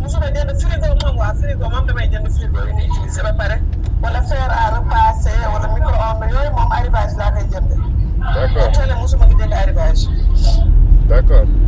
mosuma 0.00 0.26
jënd 0.34 0.50
frigo 0.60 0.88
moom 1.02 1.16
waa 1.20 1.34
frigo 1.40 1.68
moom 1.72 1.86
damay 1.86 2.06
jënd 2.12 2.28
frigo 2.36 2.60
yi 2.66 2.72
ñuy 2.76 2.88
utiliser 2.90 3.22
ba 3.28 3.32
pare 3.40 3.56
wala 4.02 4.20
fer 4.22 4.48
à 4.60 4.64
repasser 4.76 5.38
wala 5.52 5.66
micro-ondes 5.74 6.30
yooyu 6.32 6.50
moom 6.56 6.72
arrivage 6.78 7.14
laa 7.20 7.30
koy 7.36 7.44
jënd. 7.52 7.68
d' 8.34 8.38
accord 8.44 8.72
télé 8.78 8.94
mosuma 9.00 9.26
jënd 9.40 9.52
arrivage. 9.62 10.02
d' 11.08 11.12
accord. 11.20 11.59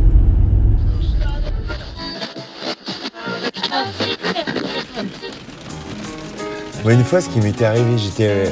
Moi, 6.83 6.93
une 6.93 7.03
fois, 7.03 7.21
ce 7.21 7.29
qui 7.29 7.39
m'était 7.39 7.65
arrivé, 7.65 7.97
j'étais 7.97 8.27
euh, 8.27 8.49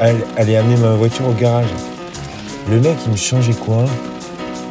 all- 0.00 0.24
allé 0.36 0.56
amener 0.56 0.76
ma 0.76 0.94
voiture 0.94 1.28
au 1.28 1.32
garage. 1.32 1.68
Le 2.70 2.80
mec, 2.80 2.96
il 3.06 3.12
me 3.12 3.16
changeait 3.16 3.52
quoi? 3.52 3.84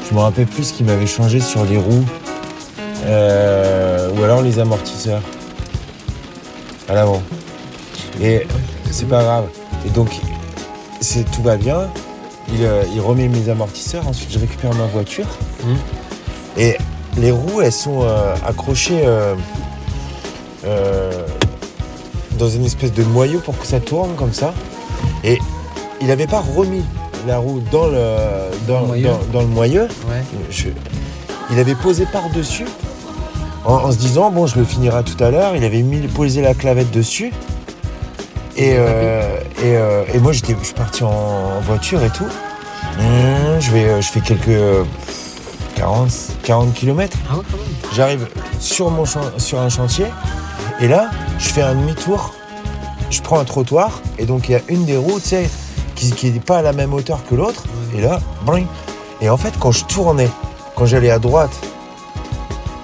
Je 0.10 0.14
me 0.16 0.20
rappelle 0.20 0.48
plus 0.48 0.64
ce 0.66 0.74
qu'il 0.74 0.86
m'avait 0.86 1.06
changé 1.08 1.40
sur 1.40 1.64
les 1.66 1.78
roues. 1.78 2.06
euh, 3.06 4.10
ou 4.18 4.24
alors 4.24 4.42
les 4.42 4.58
amortisseurs. 4.58 5.22
À 6.90 6.94
l'avant. 6.96 7.22
Et 8.22 8.48
c'est 8.92 9.08
pas 9.08 9.22
grave. 9.22 9.46
Et 9.86 9.90
donc, 9.90 10.10
c'est 11.02 11.30
tout 11.30 11.44
va 11.44 11.56
bien. 11.58 11.88
Il, 12.52 12.64
euh, 12.66 12.82
il 12.94 13.02
remet 13.02 13.28
mes 13.28 13.50
amortisseurs. 13.50 14.08
Ensuite, 14.08 14.32
je 14.32 14.40
récupère 14.40 14.74
ma 14.74 14.86
voiture. 14.88 15.28
Mhm. 15.64 15.78
Et 16.58 16.78
les 17.18 17.30
roues, 17.32 17.62
elles 17.62 17.72
sont 17.72 18.02
euh, 18.02 18.34
accrochées 18.48 19.02
euh, 19.06 19.36
euh, 20.66 21.12
dans 22.38 22.50
une 22.50 22.66
espèce 22.66 22.94
de 22.94 23.04
noyau 23.04 23.40
pour 23.40 23.58
que 23.58 23.66
ça 23.66 23.80
tourne 23.80 24.16
comme 24.16 24.34
ça. 24.34 24.54
Et 25.24 25.40
il 26.02 26.08
n'avait 26.08 26.28
pas 26.28 26.42
remis 26.56 26.84
la 27.28 27.38
roue 27.40 27.62
dans 27.72 27.88
le, 27.88 28.06
dans, 28.68 28.82
Le 28.82 28.86
moyeu. 28.88 29.08
dans- 29.08 29.20
dans 29.34 29.42
le 29.42 29.48
moyeu. 29.48 29.82
Ouais. 30.10 30.24
Je- 30.50 30.70
il 31.52 31.60
avait 31.60 31.76
posé 31.76 32.06
par-dessus 32.12 32.66
en, 33.66 33.74
en 33.76 33.92
se 33.92 33.98
disant 33.98 34.32
bon 34.32 34.48
je 34.48 34.58
le 34.60 34.66
finirai 34.66 35.04
tout 35.04 35.22
à 35.24 35.30
l'heure. 35.32 35.56
Il 35.56 35.64
avait 35.64 35.82
mis, 35.82 36.00
posé 36.08 36.42
la 36.42 36.54
clavette 36.54 36.92
dessus. 36.92 37.32
Et, 38.58 38.76
euh, 38.78 39.38
et, 39.64 39.76
euh, 39.76 40.04
et 40.14 40.20
moi 40.20 40.32
j'étais, 40.32 40.56
je 40.60 40.66
suis 40.66 40.74
parti 40.76 41.04
en, 41.04 41.10
en 41.10 41.60
voiture 41.62 42.02
et 42.04 42.10
tout. 42.10 42.24
Hum, 43.00 43.60
Je, 43.60 43.72
vais, 43.72 44.02
je 44.02 44.08
fais 44.08 44.22
quelques 44.22 44.48
euh, 44.48 44.84
40, 45.76 46.10
40 46.44 46.74
km. 46.74 47.18
J'arrive 47.94 48.28
sur, 48.60 48.90
mon 48.92 49.04
sur 49.38 49.60
un 49.60 49.70
chantier 49.70 50.06
et 50.82 50.88
là, 50.88 51.10
je 51.40 51.50
fais 51.50 51.62
un 51.62 51.76
demi-tour 51.76 52.34
je 53.10 53.22
prends 53.22 53.40
un 53.40 53.46
trottoir 53.46 54.02
et 54.18 54.26
donc 54.26 54.50
il 54.50 54.54
y 54.54 54.56
a 54.56 54.62
une 54.68 54.86
des 54.86 54.98
roues, 54.98 55.20
tu 55.20 55.30
sais, 55.30 55.50
qui, 55.96 56.12
qui 56.12 56.28
est 56.28 56.40
pas 56.44 56.58
à 56.58 56.62
la 56.62 56.74
même 56.74 56.94
hauteur 56.94 57.20
que 57.30 57.36
l'autre. 57.36 57.64
Et 57.96 58.02
là, 58.02 58.20
bring. 58.44 58.68
Et 59.22 59.30
en 59.30 59.38
fait, 59.38 59.54
quand 59.60 59.72
je 59.72 59.86
tournais, 59.86 60.30
quand 60.76 60.86
j'allais 60.86 61.12
à 61.12 61.20
droite, 61.20 61.52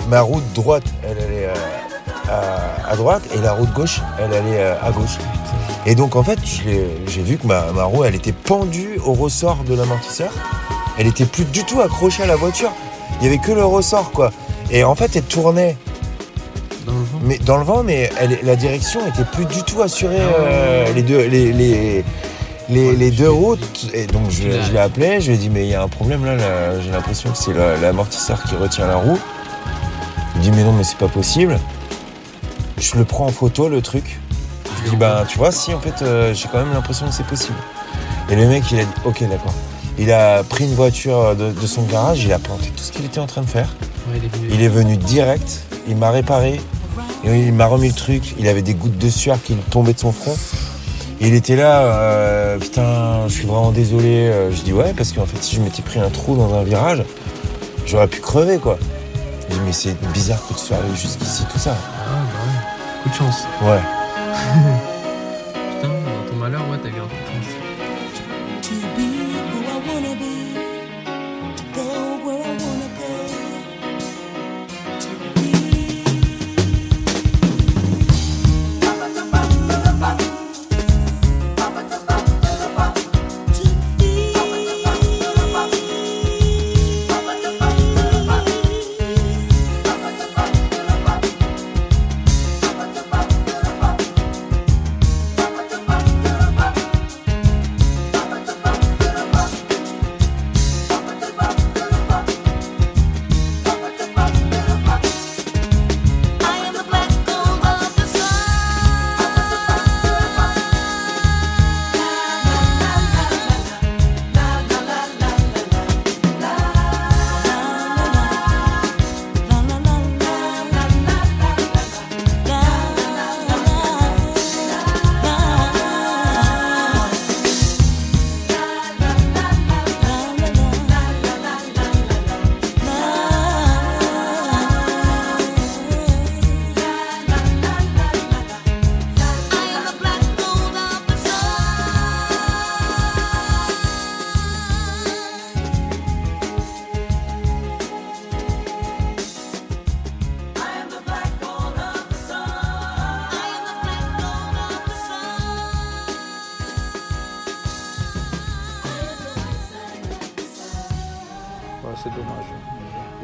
ma 0.07 0.21
route 0.21 0.43
droite, 0.53 0.85
elle 1.03 1.17
allait 1.17 1.47
euh, 1.47 2.57
à, 2.89 2.95
droite 2.95 3.23
et 3.35 3.39
la 3.39 3.53
route 3.53 3.71
gauche, 3.73 3.99
elle 4.19 4.33
allait 4.33 4.59
euh, 4.59 4.75
à 4.81 4.91
gauche. 4.91 5.17
Et 5.85 5.95
donc 5.95 6.15
en 6.15 6.23
fait, 6.23 6.39
j'ai 6.45 7.21
vu 7.21 7.37
que 7.37 7.47
ma, 7.47 7.83
roue, 7.83 8.03
elle 8.03 8.15
était 8.15 8.31
pendue 8.31 8.99
au 9.05 9.13
ressort 9.13 9.63
de 9.67 9.73
l'amortisseur. 9.75 10.31
Elle 10.97 11.07
était 11.07 11.25
plus 11.25 11.45
du 11.45 11.63
tout 11.63 11.81
accrochée 11.81 12.23
à 12.23 12.27
la 12.27 12.35
voiture. 12.35 12.71
Il 13.19 13.25
y 13.25 13.27
avait 13.27 13.39
que 13.39 13.51
le 13.51 13.65
ressort, 13.65 14.11
quoi. 14.11 14.31
Et 14.69 14.83
en 14.83 14.95
fait, 14.95 15.15
elle 15.15 15.23
tournait. 15.23 15.77
Mais 17.23 17.37
dans 17.39 17.57
le 17.57 17.63
vent, 17.63 17.83
mais 17.83 18.09
elle- 18.19 18.39
la 18.43 18.55
direction 18.55 18.99
était 19.07 19.23
plus 19.25 19.45
du 19.45 19.63
tout 19.63 19.81
assurée. 19.81 20.17
euh, 20.19 20.91
les 20.93 21.03
deux, 21.03 21.25
les, 21.27 21.51
les, 21.53 22.03
les, 22.69 22.95
les 22.95 23.11
deux 23.11 23.29
routes. 23.29 23.87
Et 23.93 24.07
donc 24.07 24.29
je, 24.29 24.43
je 24.43 24.71
l'ai 24.71 24.79
appelé, 24.79 25.21
je 25.21 25.27
lui 25.27 25.35
ai 25.35 25.37
dit 25.37 25.49
mais 25.49 25.65
il 25.65 25.69
y 25.71 25.75
a 25.75 25.83
un 25.83 25.87
problème 25.87 26.25
là. 26.25 26.35
là, 26.35 26.79
J'ai 26.81 26.91
l'impression 26.91 27.29
que 27.31 27.37
c'est 27.37 27.53
la- 27.53 27.77
l'amortisseur 27.77 28.41
qui 28.43 28.55
retient 28.55 28.87
la 28.87 28.95
roue. 28.95 29.19
Il 30.35 30.39
me 30.39 30.43
dit 30.43 30.51
mais 30.51 30.63
non 30.63 30.71
mais 30.73 30.83
c'est 30.83 30.97
pas 30.97 31.07
possible. 31.09 31.59
Je 32.77 32.95
le 32.97 33.05
prends 33.05 33.25
en 33.25 33.31
photo 33.31 33.69
le 33.69 33.81
truc. 33.81 34.19
Je 34.85 34.89
dis 34.91 34.95
bah 34.95 35.23
tu 35.27 35.37
vois 35.37 35.51
si 35.51 35.73
en 35.73 35.79
fait 35.79 36.01
euh, 36.01 36.33
j'ai 36.33 36.47
quand 36.51 36.57
même 36.57 36.73
l'impression 36.73 37.05
que 37.07 37.13
c'est 37.13 37.25
possible. 37.27 37.57
Et 38.29 38.35
le 38.35 38.47
mec 38.47 38.63
il 38.71 38.79
a 38.79 38.83
dit 38.83 38.89
ok 39.05 39.23
d'accord. 39.29 39.53
Il 39.99 40.11
a 40.11 40.41
pris 40.43 40.63
une 40.63 40.73
voiture 40.73 41.35
de, 41.35 41.51
de 41.51 41.67
son 41.67 41.83
garage, 41.83 42.23
il 42.23 42.33
a 42.33 42.39
planté 42.39 42.67
tout 42.75 42.81
ce 42.83 42.91
qu'il 42.91 43.05
était 43.05 43.19
en 43.19 43.27
train 43.27 43.41
de 43.41 43.49
faire. 43.49 43.67
Ouais, 44.09 44.17
il 44.17 44.25
est 44.25 44.35
venu. 44.35 44.47
Il 44.53 44.61
est 44.63 44.67
venu 44.69 44.97
direct, 44.97 45.59
il 45.87 45.95
m'a 45.97 46.09
réparé, 46.09 46.59
et 47.23 47.39
il 47.47 47.53
m'a 47.53 47.65
remis 47.67 47.87
le 47.89 47.93
truc. 47.93 48.33
Il 48.39 48.47
avait 48.47 48.61
des 48.61 48.73
gouttes 48.73 48.97
de 48.97 49.09
sueur 49.09 49.37
qui 49.43 49.55
tombaient 49.69 49.93
de 49.93 49.99
son 49.99 50.11
front. 50.11 50.35
Et 51.19 51.27
il 51.27 51.35
était 51.35 51.55
là, 51.55 51.81
euh, 51.81 52.57
putain, 52.57 53.27
je 53.27 53.33
suis 53.33 53.45
vraiment 53.45 53.71
désolé. 53.71 54.27
Euh, 54.27 54.51
Je 54.51 54.61
dis 54.63 54.73
ouais, 54.73 54.93
parce 54.95 55.11
qu'en 55.11 55.25
fait, 55.25 55.41
si 55.43 55.55
je 55.55 55.61
m'étais 55.61 55.83
pris 55.83 55.99
un 55.99 56.09
trou 56.09 56.35
dans 56.35 56.53
un 56.55 56.63
virage, 56.63 57.03
j'aurais 57.85 58.07
pu 58.07 58.21
crever 58.21 58.57
quoi. 58.57 58.77
Je 59.49 59.55
dis 59.55 59.61
mais 59.65 59.73
c'est 59.73 59.95
bizarre 60.13 60.39
que 60.47 60.53
tu 60.53 60.59
sois 60.59 60.77
arrivé 60.77 60.95
jusqu'ici, 60.95 61.43
tout 61.51 61.59
ça. 61.59 61.75
Ah, 61.75 62.09
bah 62.09 62.39
ouais. 62.43 63.03
Coup 63.03 63.09
de 63.09 63.13
chance. 63.13 63.43
Ouais. 63.61 63.79
Putain, 65.75 65.87
dans 65.89 66.29
ton 66.31 66.35
malheur, 66.37 66.61
ouais, 66.69 66.77
t'as 66.81 66.89
eu 66.89 66.93
un 66.93 67.03
coup 67.03 67.09
de 67.09 67.45
chance. 67.45 67.60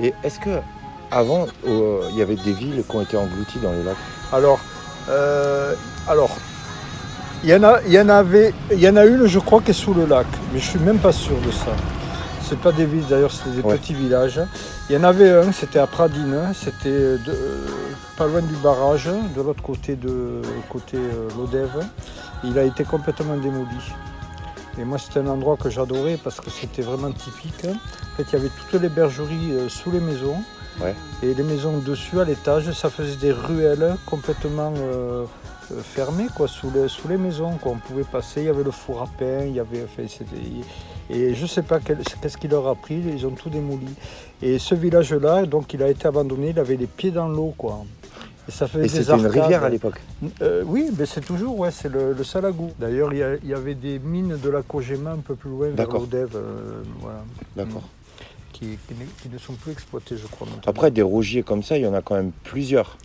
Et 0.02 0.14
est-ce 0.24 0.40
que 0.40 0.60
avant, 1.12 1.48
euh, 1.68 2.02
il 2.12 2.18
y 2.18 2.22
avait 2.22 2.36
des 2.36 2.54
villes 2.54 2.84
qui 2.88 2.96
ont 2.96 3.02
été 3.02 3.18
englouties 3.18 3.60
dans 3.60 3.72
le 3.72 3.84
lac 3.84 3.96
Alors, 4.34 4.60
euh, 5.10 5.74
alors, 6.08 6.36
il 7.44 7.50
y 7.50 7.56
en 7.56 7.64
a, 7.64 7.80
il 7.86 7.94
y 7.94 8.00
en 8.00 8.10
avait, 8.10 8.54
il 8.72 8.80
y 8.80 8.90
en 8.90 8.96
a 8.98 9.06
une, 9.06 9.26
je 9.28 9.40
crois, 9.40 9.62
qui 9.62 9.72
est 9.72 9.74
sous 9.74 9.94
le 9.94 10.06
lac, 10.06 10.28
mais 10.54 10.60
je 10.60 10.66
suis 10.66 10.80
même 10.80 10.98
pas 11.00 11.12
sûr 11.12 11.36
de 11.46 11.52
ça. 11.52 11.72
C'est 12.44 12.60
pas 12.60 12.72
des 12.72 12.86
villes 12.86 13.06
d'ailleurs, 13.10 13.32
c'est 13.32 13.54
des 13.56 13.62
Ouais. 13.62 13.78
petits 13.78 13.94
villages. 13.94 14.40
Il 14.90 14.96
y 14.96 14.98
en 15.00 15.04
avait 15.04 15.30
un, 15.32 15.52
c'était 15.52 15.80
à 15.80 15.88
Pradine, 15.88 16.38
c'était 16.54 16.90
de- 16.90 17.20
euh, 17.30 17.66
pas 18.18 18.26
loin 18.26 18.42
du 18.42 18.56
barrage, 18.56 19.10
de 19.36 19.42
l'autre 19.42 19.62
côté 19.62 19.96
de 19.96 20.42
côté 20.70 20.98
Lodève. 21.38 21.86
Il 22.44 22.58
a 22.58 22.64
été 22.64 22.84
complètement 22.84 23.36
démoli. 23.36 23.66
Et 24.80 24.84
moi, 24.84 24.98
c'était 24.98 25.20
un 25.20 25.28
endroit 25.28 25.58
que 25.58 25.70
j'adorais 25.70 26.18
parce 26.24 26.40
que 26.40 26.50
c'était 26.50 26.82
vraiment 26.82 27.12
typique. 27.12 27.66
En 27.66 28.18
fait, 28.18 28.24
il 28.24 28.34
y 28.34 28.36
avait 28.36 28.50
toutes 28.50 28.82
les 28.82 28.90
bergeries 28.90 29.52
euh, 29.52 29.70
sous 29.70 29.92
les 29.92 30.00
maisons. 30.00 30.38
Ouais. 30.80 30.94
Et 31.24 31.34
les 31.34 31.44
maisons 31.44 31.80
dessus, 31.80 32.20
à 32.20 32.24
l'étage, 32.24 32.72
ça 32.72 32.90
faisait 32.90 33.16
des 33.16 33.32
ruelles 33.32 33.96
complètement 34.06 34.74
euh, 34.78 35.26
euh, 35.72 35.82
fermées, 35.82 36.28
quoi, 36.36 36.48
sous 36.48 36.70
les, 36.70 36.88
sous 36.88 37.08
les 37.08 37.18
maisons. 37.18 37.58
Quoi. 37.58 37.72
On 37.72 37.78
pouvait 37.78 38.04
passer, 38.04 38.42
il 38.42 38.46
y 38.46 38.50
avait 38.50 38.64
le 38.64 38.72
four 38.72 39.02
à 39.02 39.08
pain, 39.18 39.46
il 39.46 39.56
y 39.56 39.60
avait... 39.60 39.84
enfin, 39.84 40.04
et 41.10 41.34
je 41.34 41.42
ne 41.42 41.48
sais 41.48 41.62
pas 41.62 41.80
qu'est-ce 41.80 42.38
qu'il 42.38 42.52
leur 42.52 42.68
a 42.68 42.76
pris, 42.76 42.96
ils 42.96 43.26
ont 43.26 43.32
tout 43.32 43.50
démoli. 43.50 43.88
Et 44.42 44.60
ce 44.60 44.76
village-là, 44.76 45.46
donc, 45.46 45.74
il 45.74 45.82
a 45.82 45.90
été 45.90 46.08
abandonné, 46.08 46.50
il 46.50 46.60
avait 46.60 46.76
les 46.76 46.86
pieds 46.86 47.12
dans 47.12 47.30
l'eau, 47.30 47.54
quoi. 47.58 47.86
Et 48.48 48.52
ça 48.52 48.68
faisait 48.68 48.86
Et 48.86 48.90
des 48.90 49.04
c'était 49.04 49.18
une 49.18 49.28
rivière 49.28 49.64
à 49.64 49.70
l'époque 49.70 50.00
Euh, 50.42 50.64
oui, 50.66 50.90
mais 50.98 51.06
c'est 51.06 51.22
toujours, 51.22 51.58
ouais, 51.60 51.72
c'est 51.72 51.90
le, 51.90 52.14
le 52.14 52.24
Salagou. 52.24 52.72
D'ailleurs, 52.80 53.12
il 53.14 53.50
y, 53.50 53.54
avait 53.54 53.76
des 53.76 54.00
mines 54.00 54.38
de 54.42 54.50
la 54.50 54.62
Kojima 54.62 55.12
un 55.12 55.18
peu 55.18 55.36
plus 55.36 55.50
loin, 55.50 55.68
vers 55.68 55.76
D'accord. 55.76 56.02
l'Odève, 56.02 56.30
euh, 56.36 56.82
voilà, 57.02 57.20
D'accord. 57.56 57.84
qui, 58.54 58.78
qui 58.88 58.94
ne- 58.94 59.06
qui 59.22 59.30
ne 59.30 59.38
sont 59.38 59.54
plus 59.54 59.74
exploités, 59.74 60.16
je 60.16 60.28
crois. 60.28 60.48
maintenant. 60.48 60.62
Après, 60.66 60.92
des 60.92 61.02
rougiers 61.02 61.44
comme 61.44 61.62
ça, 61.62 61.78
il 61.78 61.84
y 61.84 61.88
en 61.88 61.94
a 61.94 62.02
quand 62.02 62.16
même 62.16 62.32
plusieurs. 62.44 62.98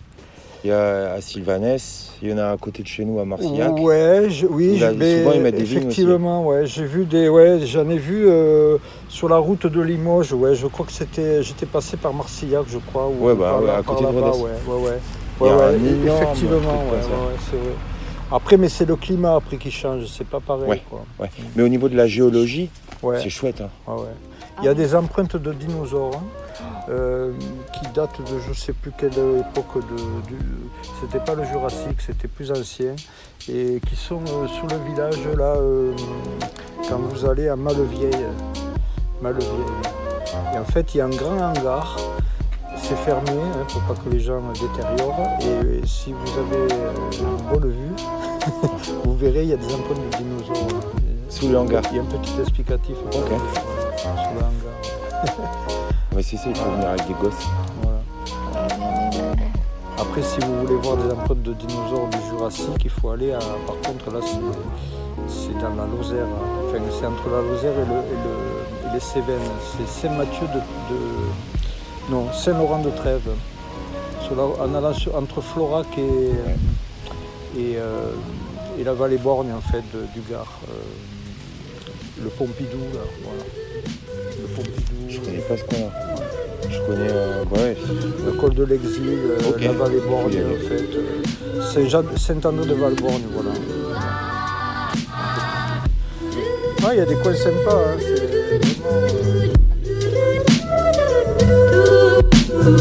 Il 0.65 0.69
y 0.69 0.73
a 0.73 1.15
à 1.15 1.21
Sylvanès, 1.21 2.13
il 2.23 2.31
y 2.31 2.33
en 2.33 2.39
a 2.39 2.53
à 2.53 2.57
côté 2.57 2.85
de 2.85 2.87
chez 2.87 3.05
nous 3.05 3.19
à 3.19 3.25
Marcillac. 3.25 3.77
Ouais, 3.81 4.27
je- 4.31 4.47
oui, 4.47 4.81
mais 4.97 5.19
souvent, 5.19 5.33
ils 5.33 5.41
mettent 5.41 5.57
des 5.57 5.63
effectivement, 5.63 6.47
ouais, 6.47 6.67
j'ai 6.67 6.85
vu 6.85 7.05
des, 7.05 7.29
ouais, 7.29 7.67
j'en 7.67 7.89
ai 7.91 7.99
vu 7.99 8.27
euh, 8.29 8.79
sur 9.09 9.29
la 9.29 9.39
route 9.39 9.67
de 9.67 9.81
Limoges, 9.81 10.33
ouais, 10.35 10.55
je 10.55 10.69
crois 10.69 10.87
que 10.87 10.93
c'était, 10.93 11.43
j'étais 11.43 11.67
passé 11.67 11.97
par 11.97 12.15
Marcillac, 12.15 12.67
je 12.69 12.79
crois, 12.79 13.09
ou 13.09 13.27
Ouais, 13.27 13.35
bah, 13.35 13.59
ouais, 13.59 13.67
là- 13.67 13.79
à 13.79 13.83
côté 13.83 14.03
de 14.05 14.07
là-bas, 14.07 14.31
Rodez. 14.31 14.43
ouais, 14.45 14.51
ouais, 14.77 14.83
ouais, 14.91 14.99
Il 15.43 15.47
y 15.47 15.51
a 15.51 15.57
ouais, 15.57 15.63
un 15.63 15.69
ouais, 15.71 15.77
énorme 15.77 16.23
effectivement, 16.23 16.57
ouais, 16.59 17.01
c'est 17.51 17.57
vrai. 17.57 17.75
Après, 18.31 18.57
mais 18.57 18.69
c'est 18.71 18.87
le 18.87 18.97
climat 18.97 19.35
après 19.37 19.57
qui 19.59 19.71
change, 19.71 20.07
c'est 20.07 20.27
pas 20.27 20.41
pareil, 20.41 20.69
Ouais, 20.69 20.83
quoi. 20.89 21.05
ouais. 21.19 21.31
Mais 21.55 21.63
au 21.63 21.69
niveau 21.69 21.89
de 21.89 21.97
la 21.97 22.07
géologie, 22.07 22.71
Ouais. 23.03 23.21
c'est 23.23 23.29
chouette. 23.31 23.61
hein. 23.61 23.69
Ah 23.87 23.95
ouais. 23.95 24.07
Il 24.61 24.65
y 24.65 24.69
a 24.69 24.75
des 24.75 24.95
empreintes 24.95 25.37
de 25.37 25.53
dinosaures 25.53 26.15
hein, 26.15 26.63
euh, 26.89 27.33
qui 27.75 27.91
datent 27.95 28.21
de 28.21 28.39
je 28.49 28.53
sais 28.53 28.73
plus 28.73 28.93
quelle 28.97 29.11
époque 29.13 29.77
de. 29.91 29.97
Du, 30.29 30.37
c'était 31.01 31.19
pas 31.25 31.35
le 31.35 31.45
Jurassique, 31.45 32.01
c'était 32.07 32.29
plus 32.29 32.51
ancien. 32.53 32.95
Et 33.49 33.81
qui 33.89 33.97
sont 33.97 34.21
euh, 34.21 34.47
sous 34.47 34.67
le 34.69 34.77
village 34.93 35.19
là 35.37 35.55
euh, 35.57 35.93
quand 36.89 36.99
vous 36.99 37.27
allez 37.29 37.49
à 37.49 37.57
Malevieille. 37.57 38.13
Malevieille. 39.21 39.49
Et 40.55 40.59
en 40.59 40.65
fait 40.65 40.95
il 40.95 40.99
y 40.99 41.01
a 41.01 41.07
un 41.07 41.11
grand 41.11 41.39
hangar. 41.41 41.97
C'est 42.83 42.97
fermé 42.97 43.31
hein, 43.31 43.65
pour 43.69 43.81
pas 43.83 43.95
que 44.03 44.09
les 44.11 44.21
gens 44.21 44.41
détériorent. 44.53 45.39
Et 45.41 45.87
si 45.87 46.13
vous 46.13 46.39
avez 46.39 46.73
euh, 46.73 46.93
une 47.21 47.37
bonne 47.59 47.71
vue, 47.71 47.95
vous 49.05 49.17
verrez 49.17 49.45
il 49.45 49.49
y 49.51 49.53
a 49.53 49.57
des 49.57 49.67
empreintes 49.73 49.99
de 50.11 50.17
dinosaures. 50.19 50.81
Sous 51.29 51.49
le 51.49 51.59
hangar. 51.59 51.83
Il 51.91 51.97
y 51.97 52.01
a 52.01 52.03
un 52.03 52.07
petit 52.07 52.39
explicatif. 52.41 52.97
Ok. 53.07 53.13
Voilà, 53.15 54.23
sous 54.23 54.35
le 54.35 54.41
hangar. 54.41 55.53
Ouais, 56.15 56.23
c'est 56.23 56.37
ça, 56.37 56.45
il 56.49 56.55
faut 56.57 56.71
venir 56.71 56.89
avec 56.89 57.07
des 57.07 57.15
gosses. 57.15 57.47
Après, 59.99 60.23
si 60.23 60.41
vous 60.41 60.61
voulez 60.67 60.75
voir 60.83 60.97
des 60.97 61.11
empreintes 61.13 61.43
de 61.43 61.53
dinosaures 61.55 62.09
du 62.09 62.19
Jurassique, 62.29 62.85
il 62.85 62.91
faut 62.91 63.11
aller 63.11 63.33
à. 63.33 63.39
Par 63.39 63.77
contre, 63.87 64.11
là, 64.13 64.19
c'est, 65.29 65.53
dans 65.61 65.75
la 65.77 65.87
Lozère. 65.87 66.25
hein. 66.27 66.69
Enfin, 66.69 66.79
c'est 66.91 67.07
entre 67.07 67.31
la 67.31 67.41
Lozère 67.43 67.73
et, 67.73 67.87
le, 67.87 68.01
et, 68.01 68.19
le- 68.25 68.91
et 68.91 68.95
les 68.95 69.01
Cévennes. 69.01 69.39
C'est 69.79 69.89
Saint-Mathieu 70.09 70.47
de, 70.49 70.59
de- 70.59 71.52
Non, 72.11 72.33
Saint-Laurent 72.33 72.81
de 72.83 72.91
Trèves. 72.91 73.31
Sur 74.25 74.37
la- 74.37 74.65
en 74.65 74.75
allant 74.75 74.93
sur- 74.95 75.15
entre 75.17 75.41
Florac 75.41 75.87
et, 75.99 77.61
et, 77.61 77.77
euh, 77.77 78.13
et 78.79 78.85
la 78.85 78.93
vallée 78.93 79.19
Borgne, 79.19 79.53
en 79.57 79.61
fait, 79.61 79.83
de- 79.95 80.07
du 80.15 80.21
Gard. 80.31 80.61
Euh, 80.69 80.73
le 82.23 82.29
Pompidou, 82.31 82.79
là, 82.95 83.01
voilà. 83.25 83.45
Le 84.41 84.47
Pompidou. 84.55 84.83
Je 85.09 85.19
connais 85.21 85.39
pas 85.39 85.57
ce 85.57 85.65
coin-là. 85.65 85.91
Je 86.71 86.79
connais. 86.81 87.11
euh, 87.11 87.45
ouais. 87.57 87.77
Le 88.25 88.33
col 88.33 88.55
de 88.55 88.65
l'exil, 88.65 89.03
euh, 89.09 89.39
la 89.61 89.73
vallée 89.73 90.01
Borgne, 90.01 90.43
en 90.45 90.69
fait. 90.69 90.89
euh, 90.97 92.17
Saint-André 92.17 92.67
de 92.67 92.75
Valborgne, 92.75 93.23
voilà. 93.33 93.51
Ah, 96.85 96.95
il 96.95 96.99
y 96.99 97.01
a 97.01 97.05
des 97.07 97.15
coins 97.17 97.35
sympas, 97.35 97.79
hein, 97.87 97.97
Voilà 102.63 102.77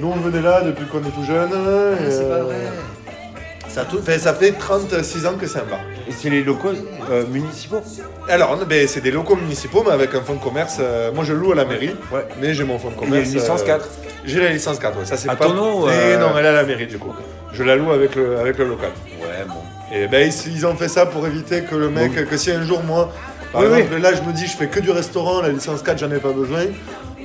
Nous, 0.00 0.06
on 0.08 0.16
venait 0.16 0.40
là 0.40 0.62
depuis 0.62 0.86
qu'on 0.86 0.98
est 0.98 1.10
tout 1.10 1.24
jeune. 1.24 1.50
et, 1.50 2.10
c'est 2.10 2.28
pas 2.28 2.34
euh, 2.36 2.42
vrai. 2.44 2.56
Ça, 3.68 3.80
a 3.80 3.84
tout- 3.84 3.98
enfin, 3.98 4.16
ça 4.18 4.32
fait 4.32 4.52
36 4.52 5.26
ans 5.26 5.34
que 5.38 5.46
c'est 5.46 5.58
un 5.58 5.64
bar. 5.64 5.80
Et 6.08 6.12
c'est 6.12 6.30
les 6.30 6.42
locaux 6.44 6.68
euh, 7.10 7.24
municipaux? 7.26 7.80
Alors, 8.28 8.56
ben, 8.64 8.86
c'est 8.86 9.00
des 9.00 9.10
locaux 9.10 9.34
municipaux, 9.36 9.82
mais 9.84 9.92
avec 9.92 10.14
un 10.14 10.20
fonds 10.22 10.34
de 10.34 10.38
commerce. 10.42 10.76
euh, 10.80 11.10
moi, 11.12 11.24
je 11.24 11.32
loue 11.32 11.52
à 11.52 11.56
la 11.56 11.64
mairie, 11.64 11.96
mais 12.40 12.54
j'ai 12.54 12.64
mon 12.64 12.78
fonds 12.78 12.90
de 12.90 12.94
Il 12.94 13.00
y 13.00 13.02
a 13.02 13.08
commerce. 13.08 13.28
une 13.30 13.34
licence 13.40 13.62
euh, 13.62 13.66
4. 13.66 13.88
J'ai 14.24 14.40
la 14.40 14.50
licence 14.52 14.78
4, 14.78 14.98
ouais. 15.00 15.04
Ça, 15.04 15.16
c'est 15.16 15.28
À 15.28 15.34
pas. 15.36 15.46
ton 15.46 15.54
nom, 15.54 15.88
euh, 15.88 16.18
non, 16.18 16.28
elle 16.38 16.44
est 16.44 16.48
à 16.48 16.52
la 16.52 16.64
mairie, 16.64 16.86
du 16.86 16.98
coup. 16.98 17.12
Je 17.52 17.62
la 17.62 17.76
loue 17.76 17.90
avec 17.92 18.14
le, 18.14 18.38
avec 18.38 18.58
le 18.58 18.66
local. 18.66 18.90
Ouais, 19.20 19.44
bon. 19.46 19.54
Et 19.94 20.06
ben, 20.06 20.30
ils, 20.30 20.52
ils 20.52 20.66
ont 20.66 20.74
fait 20.74 20.88
ça 20.88 21.06
pour 21.06 21.26
éviter 21.26 21.62
que 21.62 21.74
le 21.74 21.88
mec, 21.88 22.12
que 22.28 22.36
si 22.36 22.50
un 22.50 22.62
jour, 22.62 22.82
moi, 22.84 23.10
par 23.52 23.62
Oui, 23.62 23.66
exemple, 23.78 24.00
là, 24.02 24.10
je 24.14 24.20
me 24.22 24.32
dis, 24.32 24.46
je 24.46 24.56
fais 24.56 24.66
que 24.68 24.80
du 24.80 24.90
restaurant, 24.90 25.40
la 25.40 25.48
licence 25.48 25.82
4, 25.82 25.98
j'en 25.98 26.10
ai 26.10 26.18
pas 26.18 26.32
besoin. 26.32 26.60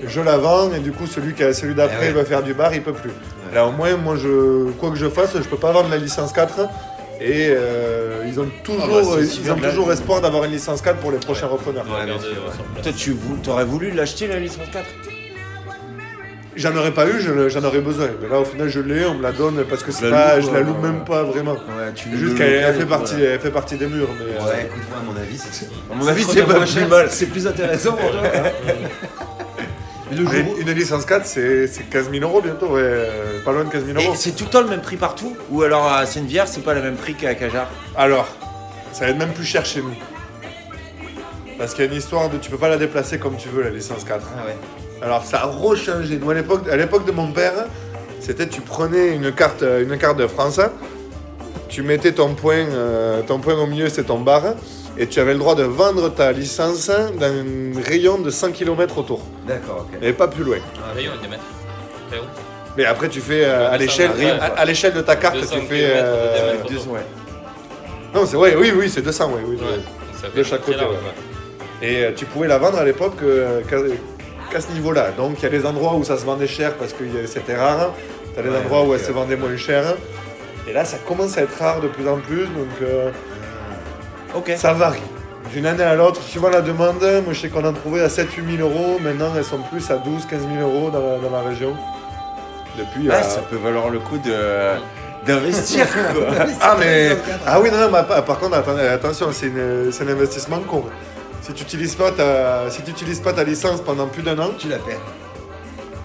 Je 0.05 0.21
la 0.21 0.37
vends, 0.37 0.71
et 0.73 0.79
du 0.79 0.91
coup, 0.91 1.05
celui, 1.07 1.33
qui 1.33 1.43
a, 1.43 1.53
celui 1.53 1.75
d'après 1.75 1.97
Eh 2.03 2.07
ouais. 2.07 2.11
va 2.13 2.25
faire 2.25 2.41
du 2.43 2.53
bar, 2.53 2.73
il 2.73 2.81
peut 2.81 2.93
plus. 2.93 3.11
Là, 3.53 3.67
au 3.67 3.71
moins, 3.71 3.95
moi, 3.97 4.15
je, 4.15 4.71
quoi 4.79 4.89
que 4.89 4.95
je 4.97 5.07
fasse, 5.09 5.31
je 5.35 5.39
peux 5.47 5.57
pas 5.57 5.71
vendre 5.71 5.89
la 5.89 5.97
licence 5.97 6.31
4. 6.33 6.59
Et 7.21 7.47
euh, 7.49 8.23
ils 8.27 8.37
ont 8.39 8.47
toujours, 8.63 8.81
Ah 8.83 8.87
bah, 8.89 9.01
c'est 9.03 9.19
aussi 9.21 9.41
ils 9.45 9.51
ont 9.51 9.55
toujours 9.55 9.91
espoir 9.93 10.19
d'avoir 10.19 10.43
une 10.45 10.51
licence 10.51 10.81
4 10.81 10.97
pour 10.99 11.11
les 11.11 11.19
prochains 11.19 11.47
repreneurs. 11.47 11.85
Toi, 11.85 12.91
tu 12.97 13.11
vou- 13.11 13.37
t'aurais 13.41 13.63
voulu 13.65 13.91
l'acheter 13.91 14.27
la 14.27 14.39
licence 14.39 14.65
4 14.73 14.83
J'en 16.55 16.75
aurais 16.75 16.91
pas 16.91 17.07
eu, 17.07 17.19
j'en 17.49 17.63
aurais 17.63 17.81
besoin. 17.81 18.07
Mais 18.21 18.29
là, 18.29 18.39
au 18.39 18.45
final, 18.45 18.69
je 18.69 18.79
l'ai, 18.79 19.05
on 19.05 19.15
me 19.15 19.23
la 19.23 19.31
donne 19.31 19.63
parce 19.67 19.83
que 19.83 19.91
c'est 19.91 20.09
pas, 20.09 20.39
je 20.39 20.51
la 20.51 20.59
euh, 20.59 20.63
loue 20.63 20.77
même 20.77 21.03
pas 21.03 21.23
vraiment. 21.23 21.55
tu 21.95 22.15
Juste 22.15 22.37
qu'elle 22.37 22.53
elle 22.53 22.75
fait, 22.75 22.85
partie, 22.85 23.21
elle 23.21 23.39
fait 23.39 23.49
partie 23.51 23.75
des 23.75 23.87
murs. 23.87 24.09
Mais, 24.19 24.35
euh, 24.35 24.45
Ouais, 24.45 24.65
écoute, 24.65 24.83
moi, 24.89 24.99
à 24.99 25.03
mon 25.03 25.19
avis, 25.19 25.37
c'est. 25.37 25.65
À 25.91 25.95
mon 25.95 26.07
avis, 26.07 26.23
c'est 26.23 26.43
pas 26.43 26.59
plus 26.59 26.85
mal. 26.85 27.07
C'est 27.09 27.25
plus 27.27 27.47
intéressant 27.47 27.93
pour 27.93 28.11
toi. 28.11 28.21
Mais 30.11 30.45
une 30.59 30.71
licence 30.73 31.05
4, 31.05 31.25
c'est 31.25 31.65
c'est 31.65 31.89
15 31.89 32.11
000 32.11 32.23
euros 32.23 32.39
bientôt, 32.39 32.67
ouais, 32.67 32.81
euh, 32.83 33.43
pas 33.43 33.51
loin 33.51 33.63
de 33.63 33.69
15 33.69 33.85
000 33.85 33.97
Et 33.97 34.05
euros. 34.05 34.15
c'est 34.15 34.35
tout 34.35 34.43
le 34.43 34.49
temps 34.51 34.61
le 34.61 34.67
même 34.67 34.81
prix 34.81 34.95
partout? 34.97 35.35
Ou 35.49 35.63
alors 35.63 35.91
à 35.91 36.05
Sainte-Vierge, 36.05 36.49
c'est 36.51 36.63
pas 36.63 36.75
le 36.75 36.81
même 36.83 36.95
prix 36.97 37.15
qu'à 37.15 37.33
Cajar 37.33 37.67
Alors, 37.97 38.27
ça 38.91 39.05
va 39.05 39.11
être 39.11 39.17
même 39.17 39.33
plus 39.33 39.45
cher 39.45 39.65
chez 39.65 39.81
nous. 39.81 39.95
Parce 41.57 41.73
qu'il 41.73 41.83
y 41.85 41.87
a 41.87 41.91
une 41.91 41.97
histoire 41.97 42.29
de 42.29 42.37
tu 42.37 42.51
peux 42.51 42.57
pas 42.57 42.69
la 42.69 42.77
déplacer 42.77 43.17
comme 43.17 43.37
tu 43.37 43.49
veux 43.49 43.63
la 43.63 43.69
licence 43.71 44.03
4. 44.03 44.21
Ah 44.37 44.45
ouais. 44.45 44.55
Alors 45.03 45.23
ça 45.25 45.41
a 45.41 45.45
rechangé. 45.45 46.17
Nous 46.21 46.29
à 46.29 46.33
l'époque, 46.33 46.67
à 46.71 46.77
l'époque 46.77 47.05
de 47.05 47.11
mon 47.11 47.27
père, 47.31 47.53
c'était 48.19 48.47
tu 48.47 48.61
prenais 48.61 49.09
une 49.15 49.31
carte, 49.33 49.61
une 49.63 49.97
carte 49.97 50.17
de 50.17 50.27
France, 50.27 50.59
tu 51.69 51.81
mettais 51.83 52.13
ton 52.13 52.33
point, 52.35 52.65
euh, 52.69 53.21
ton 53.21 53.39
point 53.39 53.55
au 53.55 53.65
milieu, 53.67 53.89
c'est 53.89 54.03
ton 54.05 54.19
bar, 54.19 54.43
et 54.97 55.07
tu 55.07 55.19
avais 55.19 55.33
le 55.33 55.39
droit 55.39 55.55
de 55.55 55.63
vendre 55.63 56.09
ta 56.09 56.31
licence 56.31 56.87
dans 57.19 57.25
un 57.25 57.81
rayon 57.83 58.17
de 58.19 58.29
100 58.29 58.51
km 58.51 58.97
autour. 58.99 59.21
D'accord, 59.47 59.87
ok. 59.91 59.99
Et 60.01 60.13
pas 60.13 60.27
plus 60.27 60.43
loin. 60.43 60.57
Un 60.89 60.93
rayon, 60.93 61.11
des 61.21 61.27
mètres. 61.27 61.43
Très 62.09 62.19
haut. 62.19 62.23
Mais 62.77 62.85
après 62.85 63.09
tu 63.09 63.19
fais 63.19 63.43
euh, 63.45 63.69
à 63.71 63.77
l'échelle, 63.77 64.11
Ouais, 64.17 64.31
à, 64.31 64.45
à 64.45 64.65
l'échelle 64.65 64.93
de 64.93 65.01
ta 65.01 65.15
carte, 65.15 65.35
200 65.35 65.47
tu 65.59 65.61
fais. 65.67 65.75
kilomètres 65.79 66.05
de 66.05 66.07
euh, 66.07 66.33
diamètre 66.35 66.69
deux- 66.69 66.75
autour. 66.77 66.93
ouais. 66.93 66.99
Non, 68.15 68.25
c'est 68.25 68.35
ouais, 68.37 68.55
oui, 68.55 68.71
oui, 68.75 68.89
c'est 68.89 69.01
200, 69.01 69.31
oui, 69.35 69.41
oui. 69.47 69.55
Ouais, 69.57 70.29
de- 70.35 70.43
chaque 70.43 70.61
très 70.61 70.71
côté. 70.73 70.83
large, 70.85 70.93
ouais. 70.95 71.87
Et 71.87 72.03
euh, 72.05 72.11
tu 72.15 72.25
pouvais 72.25 72.47
la 72.47 72.57
vendre 72.59 72.77
à 72.77 72.85
l'époque 72.85 73.17
euh, 73.23 73.61
qu'à 74.53 74.61
ce 74.61 74.71
niveau-là. 74.71 75.11
Donc 75.17 75.37
il 75.39 75.43
y 75.43 75.45
a 75.45 75.49
des 75.49 75.65
endroits 75.65 75.95
où 75.95 76.03
ça 76.03 76.17
se 76.17 76.25
vendait 76.25 76.47
cher 76.47 76.75
parce 76.75 76.93
que 76.93 77.03
c'était 77.25 77.55
rare. 77.55 77.91
Tu 78.33 78.39
as 78.39 78.43
des 78.43 78.49
Ouais, 78.49 78.57
endroits 78.57 78.83
où 78.85 78.93
elle 78.93 78.99
se 78.99 79.11
vendait 79.11 79.35
moins 79.35 79.57
cher. 79.57 79.95
Et 80.67 80.73
là, 80.73 80.85
ça 80.85 80.97
commence 80.97 81.37
à 81.37 81.41
être 81.41 81.57
rare 81.59 81.81
de 81.81 81.87
plus 81.87 82.07
en 82.07 82.17
plus. 82.17 82.45
Donc 82.45 82.73
euh, 82.81 83.09
ça 84.55 84.73
varie. 84.73 85.01
D'une 85.51 85.65
année 85.65 85.83
à 85.83 85.95
l'autre, 85.95 86.21
suivant 86.21 86.49
la 86.49 86.61
demande, 86.61 87.01
moi 87.25 87.33
je 87.33 87.41
sais 87.41 87.49
qu'on 87.49 87.65
en 87.65 87.73
trouvait 87.73 88.01
à 88.01 88.07
7-8 88.07 88.57
000 88.57 88.67
euros. 88.69 88.97
Maintenant, 89.01 89.31
elles 89.35 89.43
sont 89.43 89.59
plus 89.71 89.89
à 89.91 89.95
12-15 89.95 90.01
000 90.57 90.67
euros 90.69 90.89
dans 90.89 90.99
la, 90.99 91.17
dans 91.17 91.29
la 91.29 91.41
région. 91.41 91.75
Depuis. 92.77 93.09
Ah, 93.11 93.15
euh, 93.15 93.23
ça 93.23 93.41
peut 93.41 93.57
valoir 93.57 93.89
le 93.89 93.99
coup 93.99 94.17
de 94.17 94.33
d'investir 95.25 95.85
ah 96.61 96.75
mais 96.77 97.15
ah 97.47 97.61
oui 97.61 97.69
non, 97.71 97.77
non 97.77 97.89
mais 97.93 98.21
par 98.23 98.39
contre 98.39 98.57
attendez, 98.57 98.81
attention 98.81 99.29
c'est 99.31 99.53
un 100.01 100.07
investissement 100.09 100.59
con. 100.59 100.83
Si 101.45 101.53
tu 101.53 101.63
n'utilises 101.63 101.95
pas 101.95 102.11
ta 102.11 102.69
si 102.69 102.81
utilises 102.89 103.19
pas 103.19 103.33
ta 103.33 103.43
licence 103.43 103.81
pendant 103.81 104.07
plus 104.07 104.23
d'un 104.23 104.39
an, 104.39 104.51
tu 104.57 104.69
la 104.69 104.77
perds. 104.79 105.01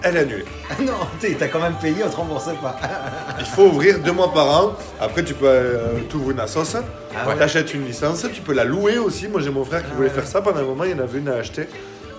Elle 0.01 0.15
est 0.15 0.19
annulée. 0.19 0.45
Ah 0.69 0.81
non, 0.81 0.93
t'es- 1.19 1.33
t'as 1.37 1.47
quand 1.47 1.59
même 1.61 1.75
payé, 1.81 2.03
on 2.05 2.09
te 2.09 2.15
remboursait 2.15 2.55
pas. 2.61 2.77
Il 3.39 3.45
faut 3.45 3.63
ouvrir 3.67 3.99
deux 3.99 4.11
mois 4.11 4.33
par 4.33 4.47
an. 4.65 4.73
Après 4.99 5.23
tu 5.23 5.33
peux 5.33 5.45
euh, 5.47 5.99
t'ouvres 6.09 6.31
une 6.31 6.39
assos, 6.39 6.75
Ah 7.15 7.27
ouais. 7.27 7.37
t'achètes 7.37 7.73
une 7.73 7.85
licence, 7.85 8.25
tu 8.33 8.41
peux 8.41 8.53
la 8.53 8.65
louer 8.65 8.97
aussi. 8.97 9.27
Moi 9.29 9.39
j'ai 9.41 9.49
mon 9.49 9.63
frère 9.63 9.85
qui 9.87 9.93
voulait 9.95 10.09
faire 10.09 10.27
ça 10.27 10.41
pendant 10.41 10.59
un 10.59 10.63
moment, 10.63 10.83
il 10.83 10.93
en 10.95 11.03
avait 11.03 11.19
une 11.19 11.29
à 11.29 11.35
acheter. 11.35 11.67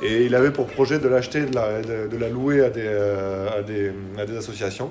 Et 0.03 0.25
il 0.25 0.35
avait 0.35 0.51
pour 0.51 0.67
projet 0.67 0.99
de 0.99 1.09
l'acheter, 1.09 1.43
de 1.43 1.55
la, 1.55 1.83
de, 1.83 2.09
de 2.09 2.17
la 2.17 2.31
louer 2.31 2.65
à 2.65 2.71
des, 2.71 2.85
euh, 2.87 3.49
à, 3.59 3.63
des, 3.63 3.93
à 4.19 4.25
des 4.25 4.35
associations. 4.39 4.91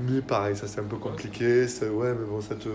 Mais 0.00 0.22
pareil, 0.22 0.56
ça 0.56 0.66
c'est 0.66 0.80
un 0.80 0.84
peu 0.84 0.96
compliqué. 0.96 1.68
c'est- 1.68 1.88
Ouais, 1.88 2.08
mais 2.18 2.26
bon, 2.26 2.40
ça 2.40 2.54
te. 2.54 2.68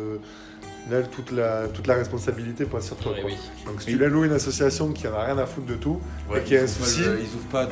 Final, 0.84 1.08
toute 1.10 1.32
la, 1.32 1.68
toute 1.74 1.88
la 1.88 1.96
responsabilité 1.96 2.66
passe 2.66 2.86
sur 2.88 2.96
toi. 2.98 3.12
Ouais, 3.14 3.22
quoi. 3.22 3.30
oui. 3.32 3.38
Donc 3.66 3.82
si 3.82 3.88
tu 3.88 3.98
la 3.98 4.08
loues 4.08 4.26
une 4.26 4.34
association 4.34 4.92
qui 4.92 5.08
en 5.08 5.14
a 5.14 5.24
rien 5.26 5.38
à 5.38 5.46
foutre 5.46 5.68
de 5.68 5.76
tout, 5.76 6.00
Ouais, 6.30 6.40
et 6.40 6.44
qui 6.44 6.58
a 6.58 6.64
un 6.64 6.68
souci, 6.68 7.02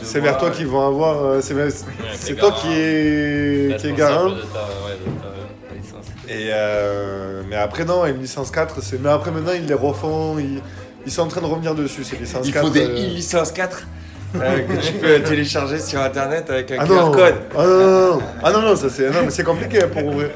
c'est 0.03 0.19
vers 0.19 0.37
toi 0.37 0.51
qu'ils 0.51 0.67
vont 0.67 0.85
avoir. 0.87 1.23
euh, 1.23 1.41
c'est 1.41 2.35
toi 2.35 2.51
qui 2.51 2.67
est, 2.71 3.79
qui 3.79 3.87
est 3.87 3.93
garant. 3.93 4.29
de 4.29 4.35
ta- 4.35 4.37
ouais, 4.37 4.97
de 4.99 5.21
ta- 5.21 5.69
ta 5.69 5.75
licence. 5.75 6.05
Et 6.27 6.49
euh, 6.51 7.41
mais 7.49 7.55
après 7.55 7.85
non, 7.85 8.05
une 8.05 8.19
licence 8.21 8.51
4, 8.51 8.81
c'est. 8.81 9.01
Mais 9.01 9.09
après 9.09 9.31
maintenant 9.31 9.53
ils 9.53 9.65
les 9.65 9.73
refont, 9.73 10.37
ils, 10.39 10.61
ils 11.05 11.11
sont 11.11 11.23
en 11.23 11.27
train 11.27 11.41
de 11.41 11.45
revenir 11.47 11.73
dessus, 11.75 12.03
ces 12.03 12.17
licences 12.17 12.47
Il 12.47 12.53
4. 12.53 12.65
faut 12.67 12.71
des 12.73 12.85
euh, 12.85 12.93
e-licence 13.07 13.51
4 13.51 13.87
euh, 14.35 14.59
que 14.59 14.85
tu 14.85 14.93
peux 14.93 15.19
télécharger 15.27 15.79
sur 15.79 16.01
internet 16.01 16.49
avec 16.49 16.71
un 16.71 16.77
Ah 16.79 16.85
QR 16.85 16.93
non, 16.93 17.11
code. 17.11 17.35
ah 17.57 17.65
non, 17.65 17.79
non, 17.79 18.15
non. 18.15 18.21
Ah 18.43 18.51
non, 18.51 18.61
non, 18.61 18.75
ça 18.75 18.89
c'est 18.89 19.09
non, 19.09 19.21
mais 19.23 19.31
c'est 19.31 19.43
compliqué 19.43 19.83
hein, 19.83 19.89
pour 19.91 20.05
ouvrir. 20.05 20.29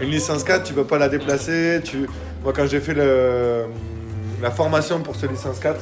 Une 0.00 0.10
licence 0.10 0.42
4, 0.44 0.64
tu 0.64 0.72
peux 0.74 0.84
pas 0.84 0.98
la 0.98 1.08
déplacer. 1.08 1.80
Tu... 1.84 2.06
Moi, 2.42 2.52
quand 2.54 2.66
j'ai 2.66 2.80
fait 2.80 2.94
le... 2.94 3.64
la 4.42 4.50
formation 4.50 5.00
pour 5.00 5.16
ce 5.16 5.26
licence 5.26 5.58
4, 5.60 5.76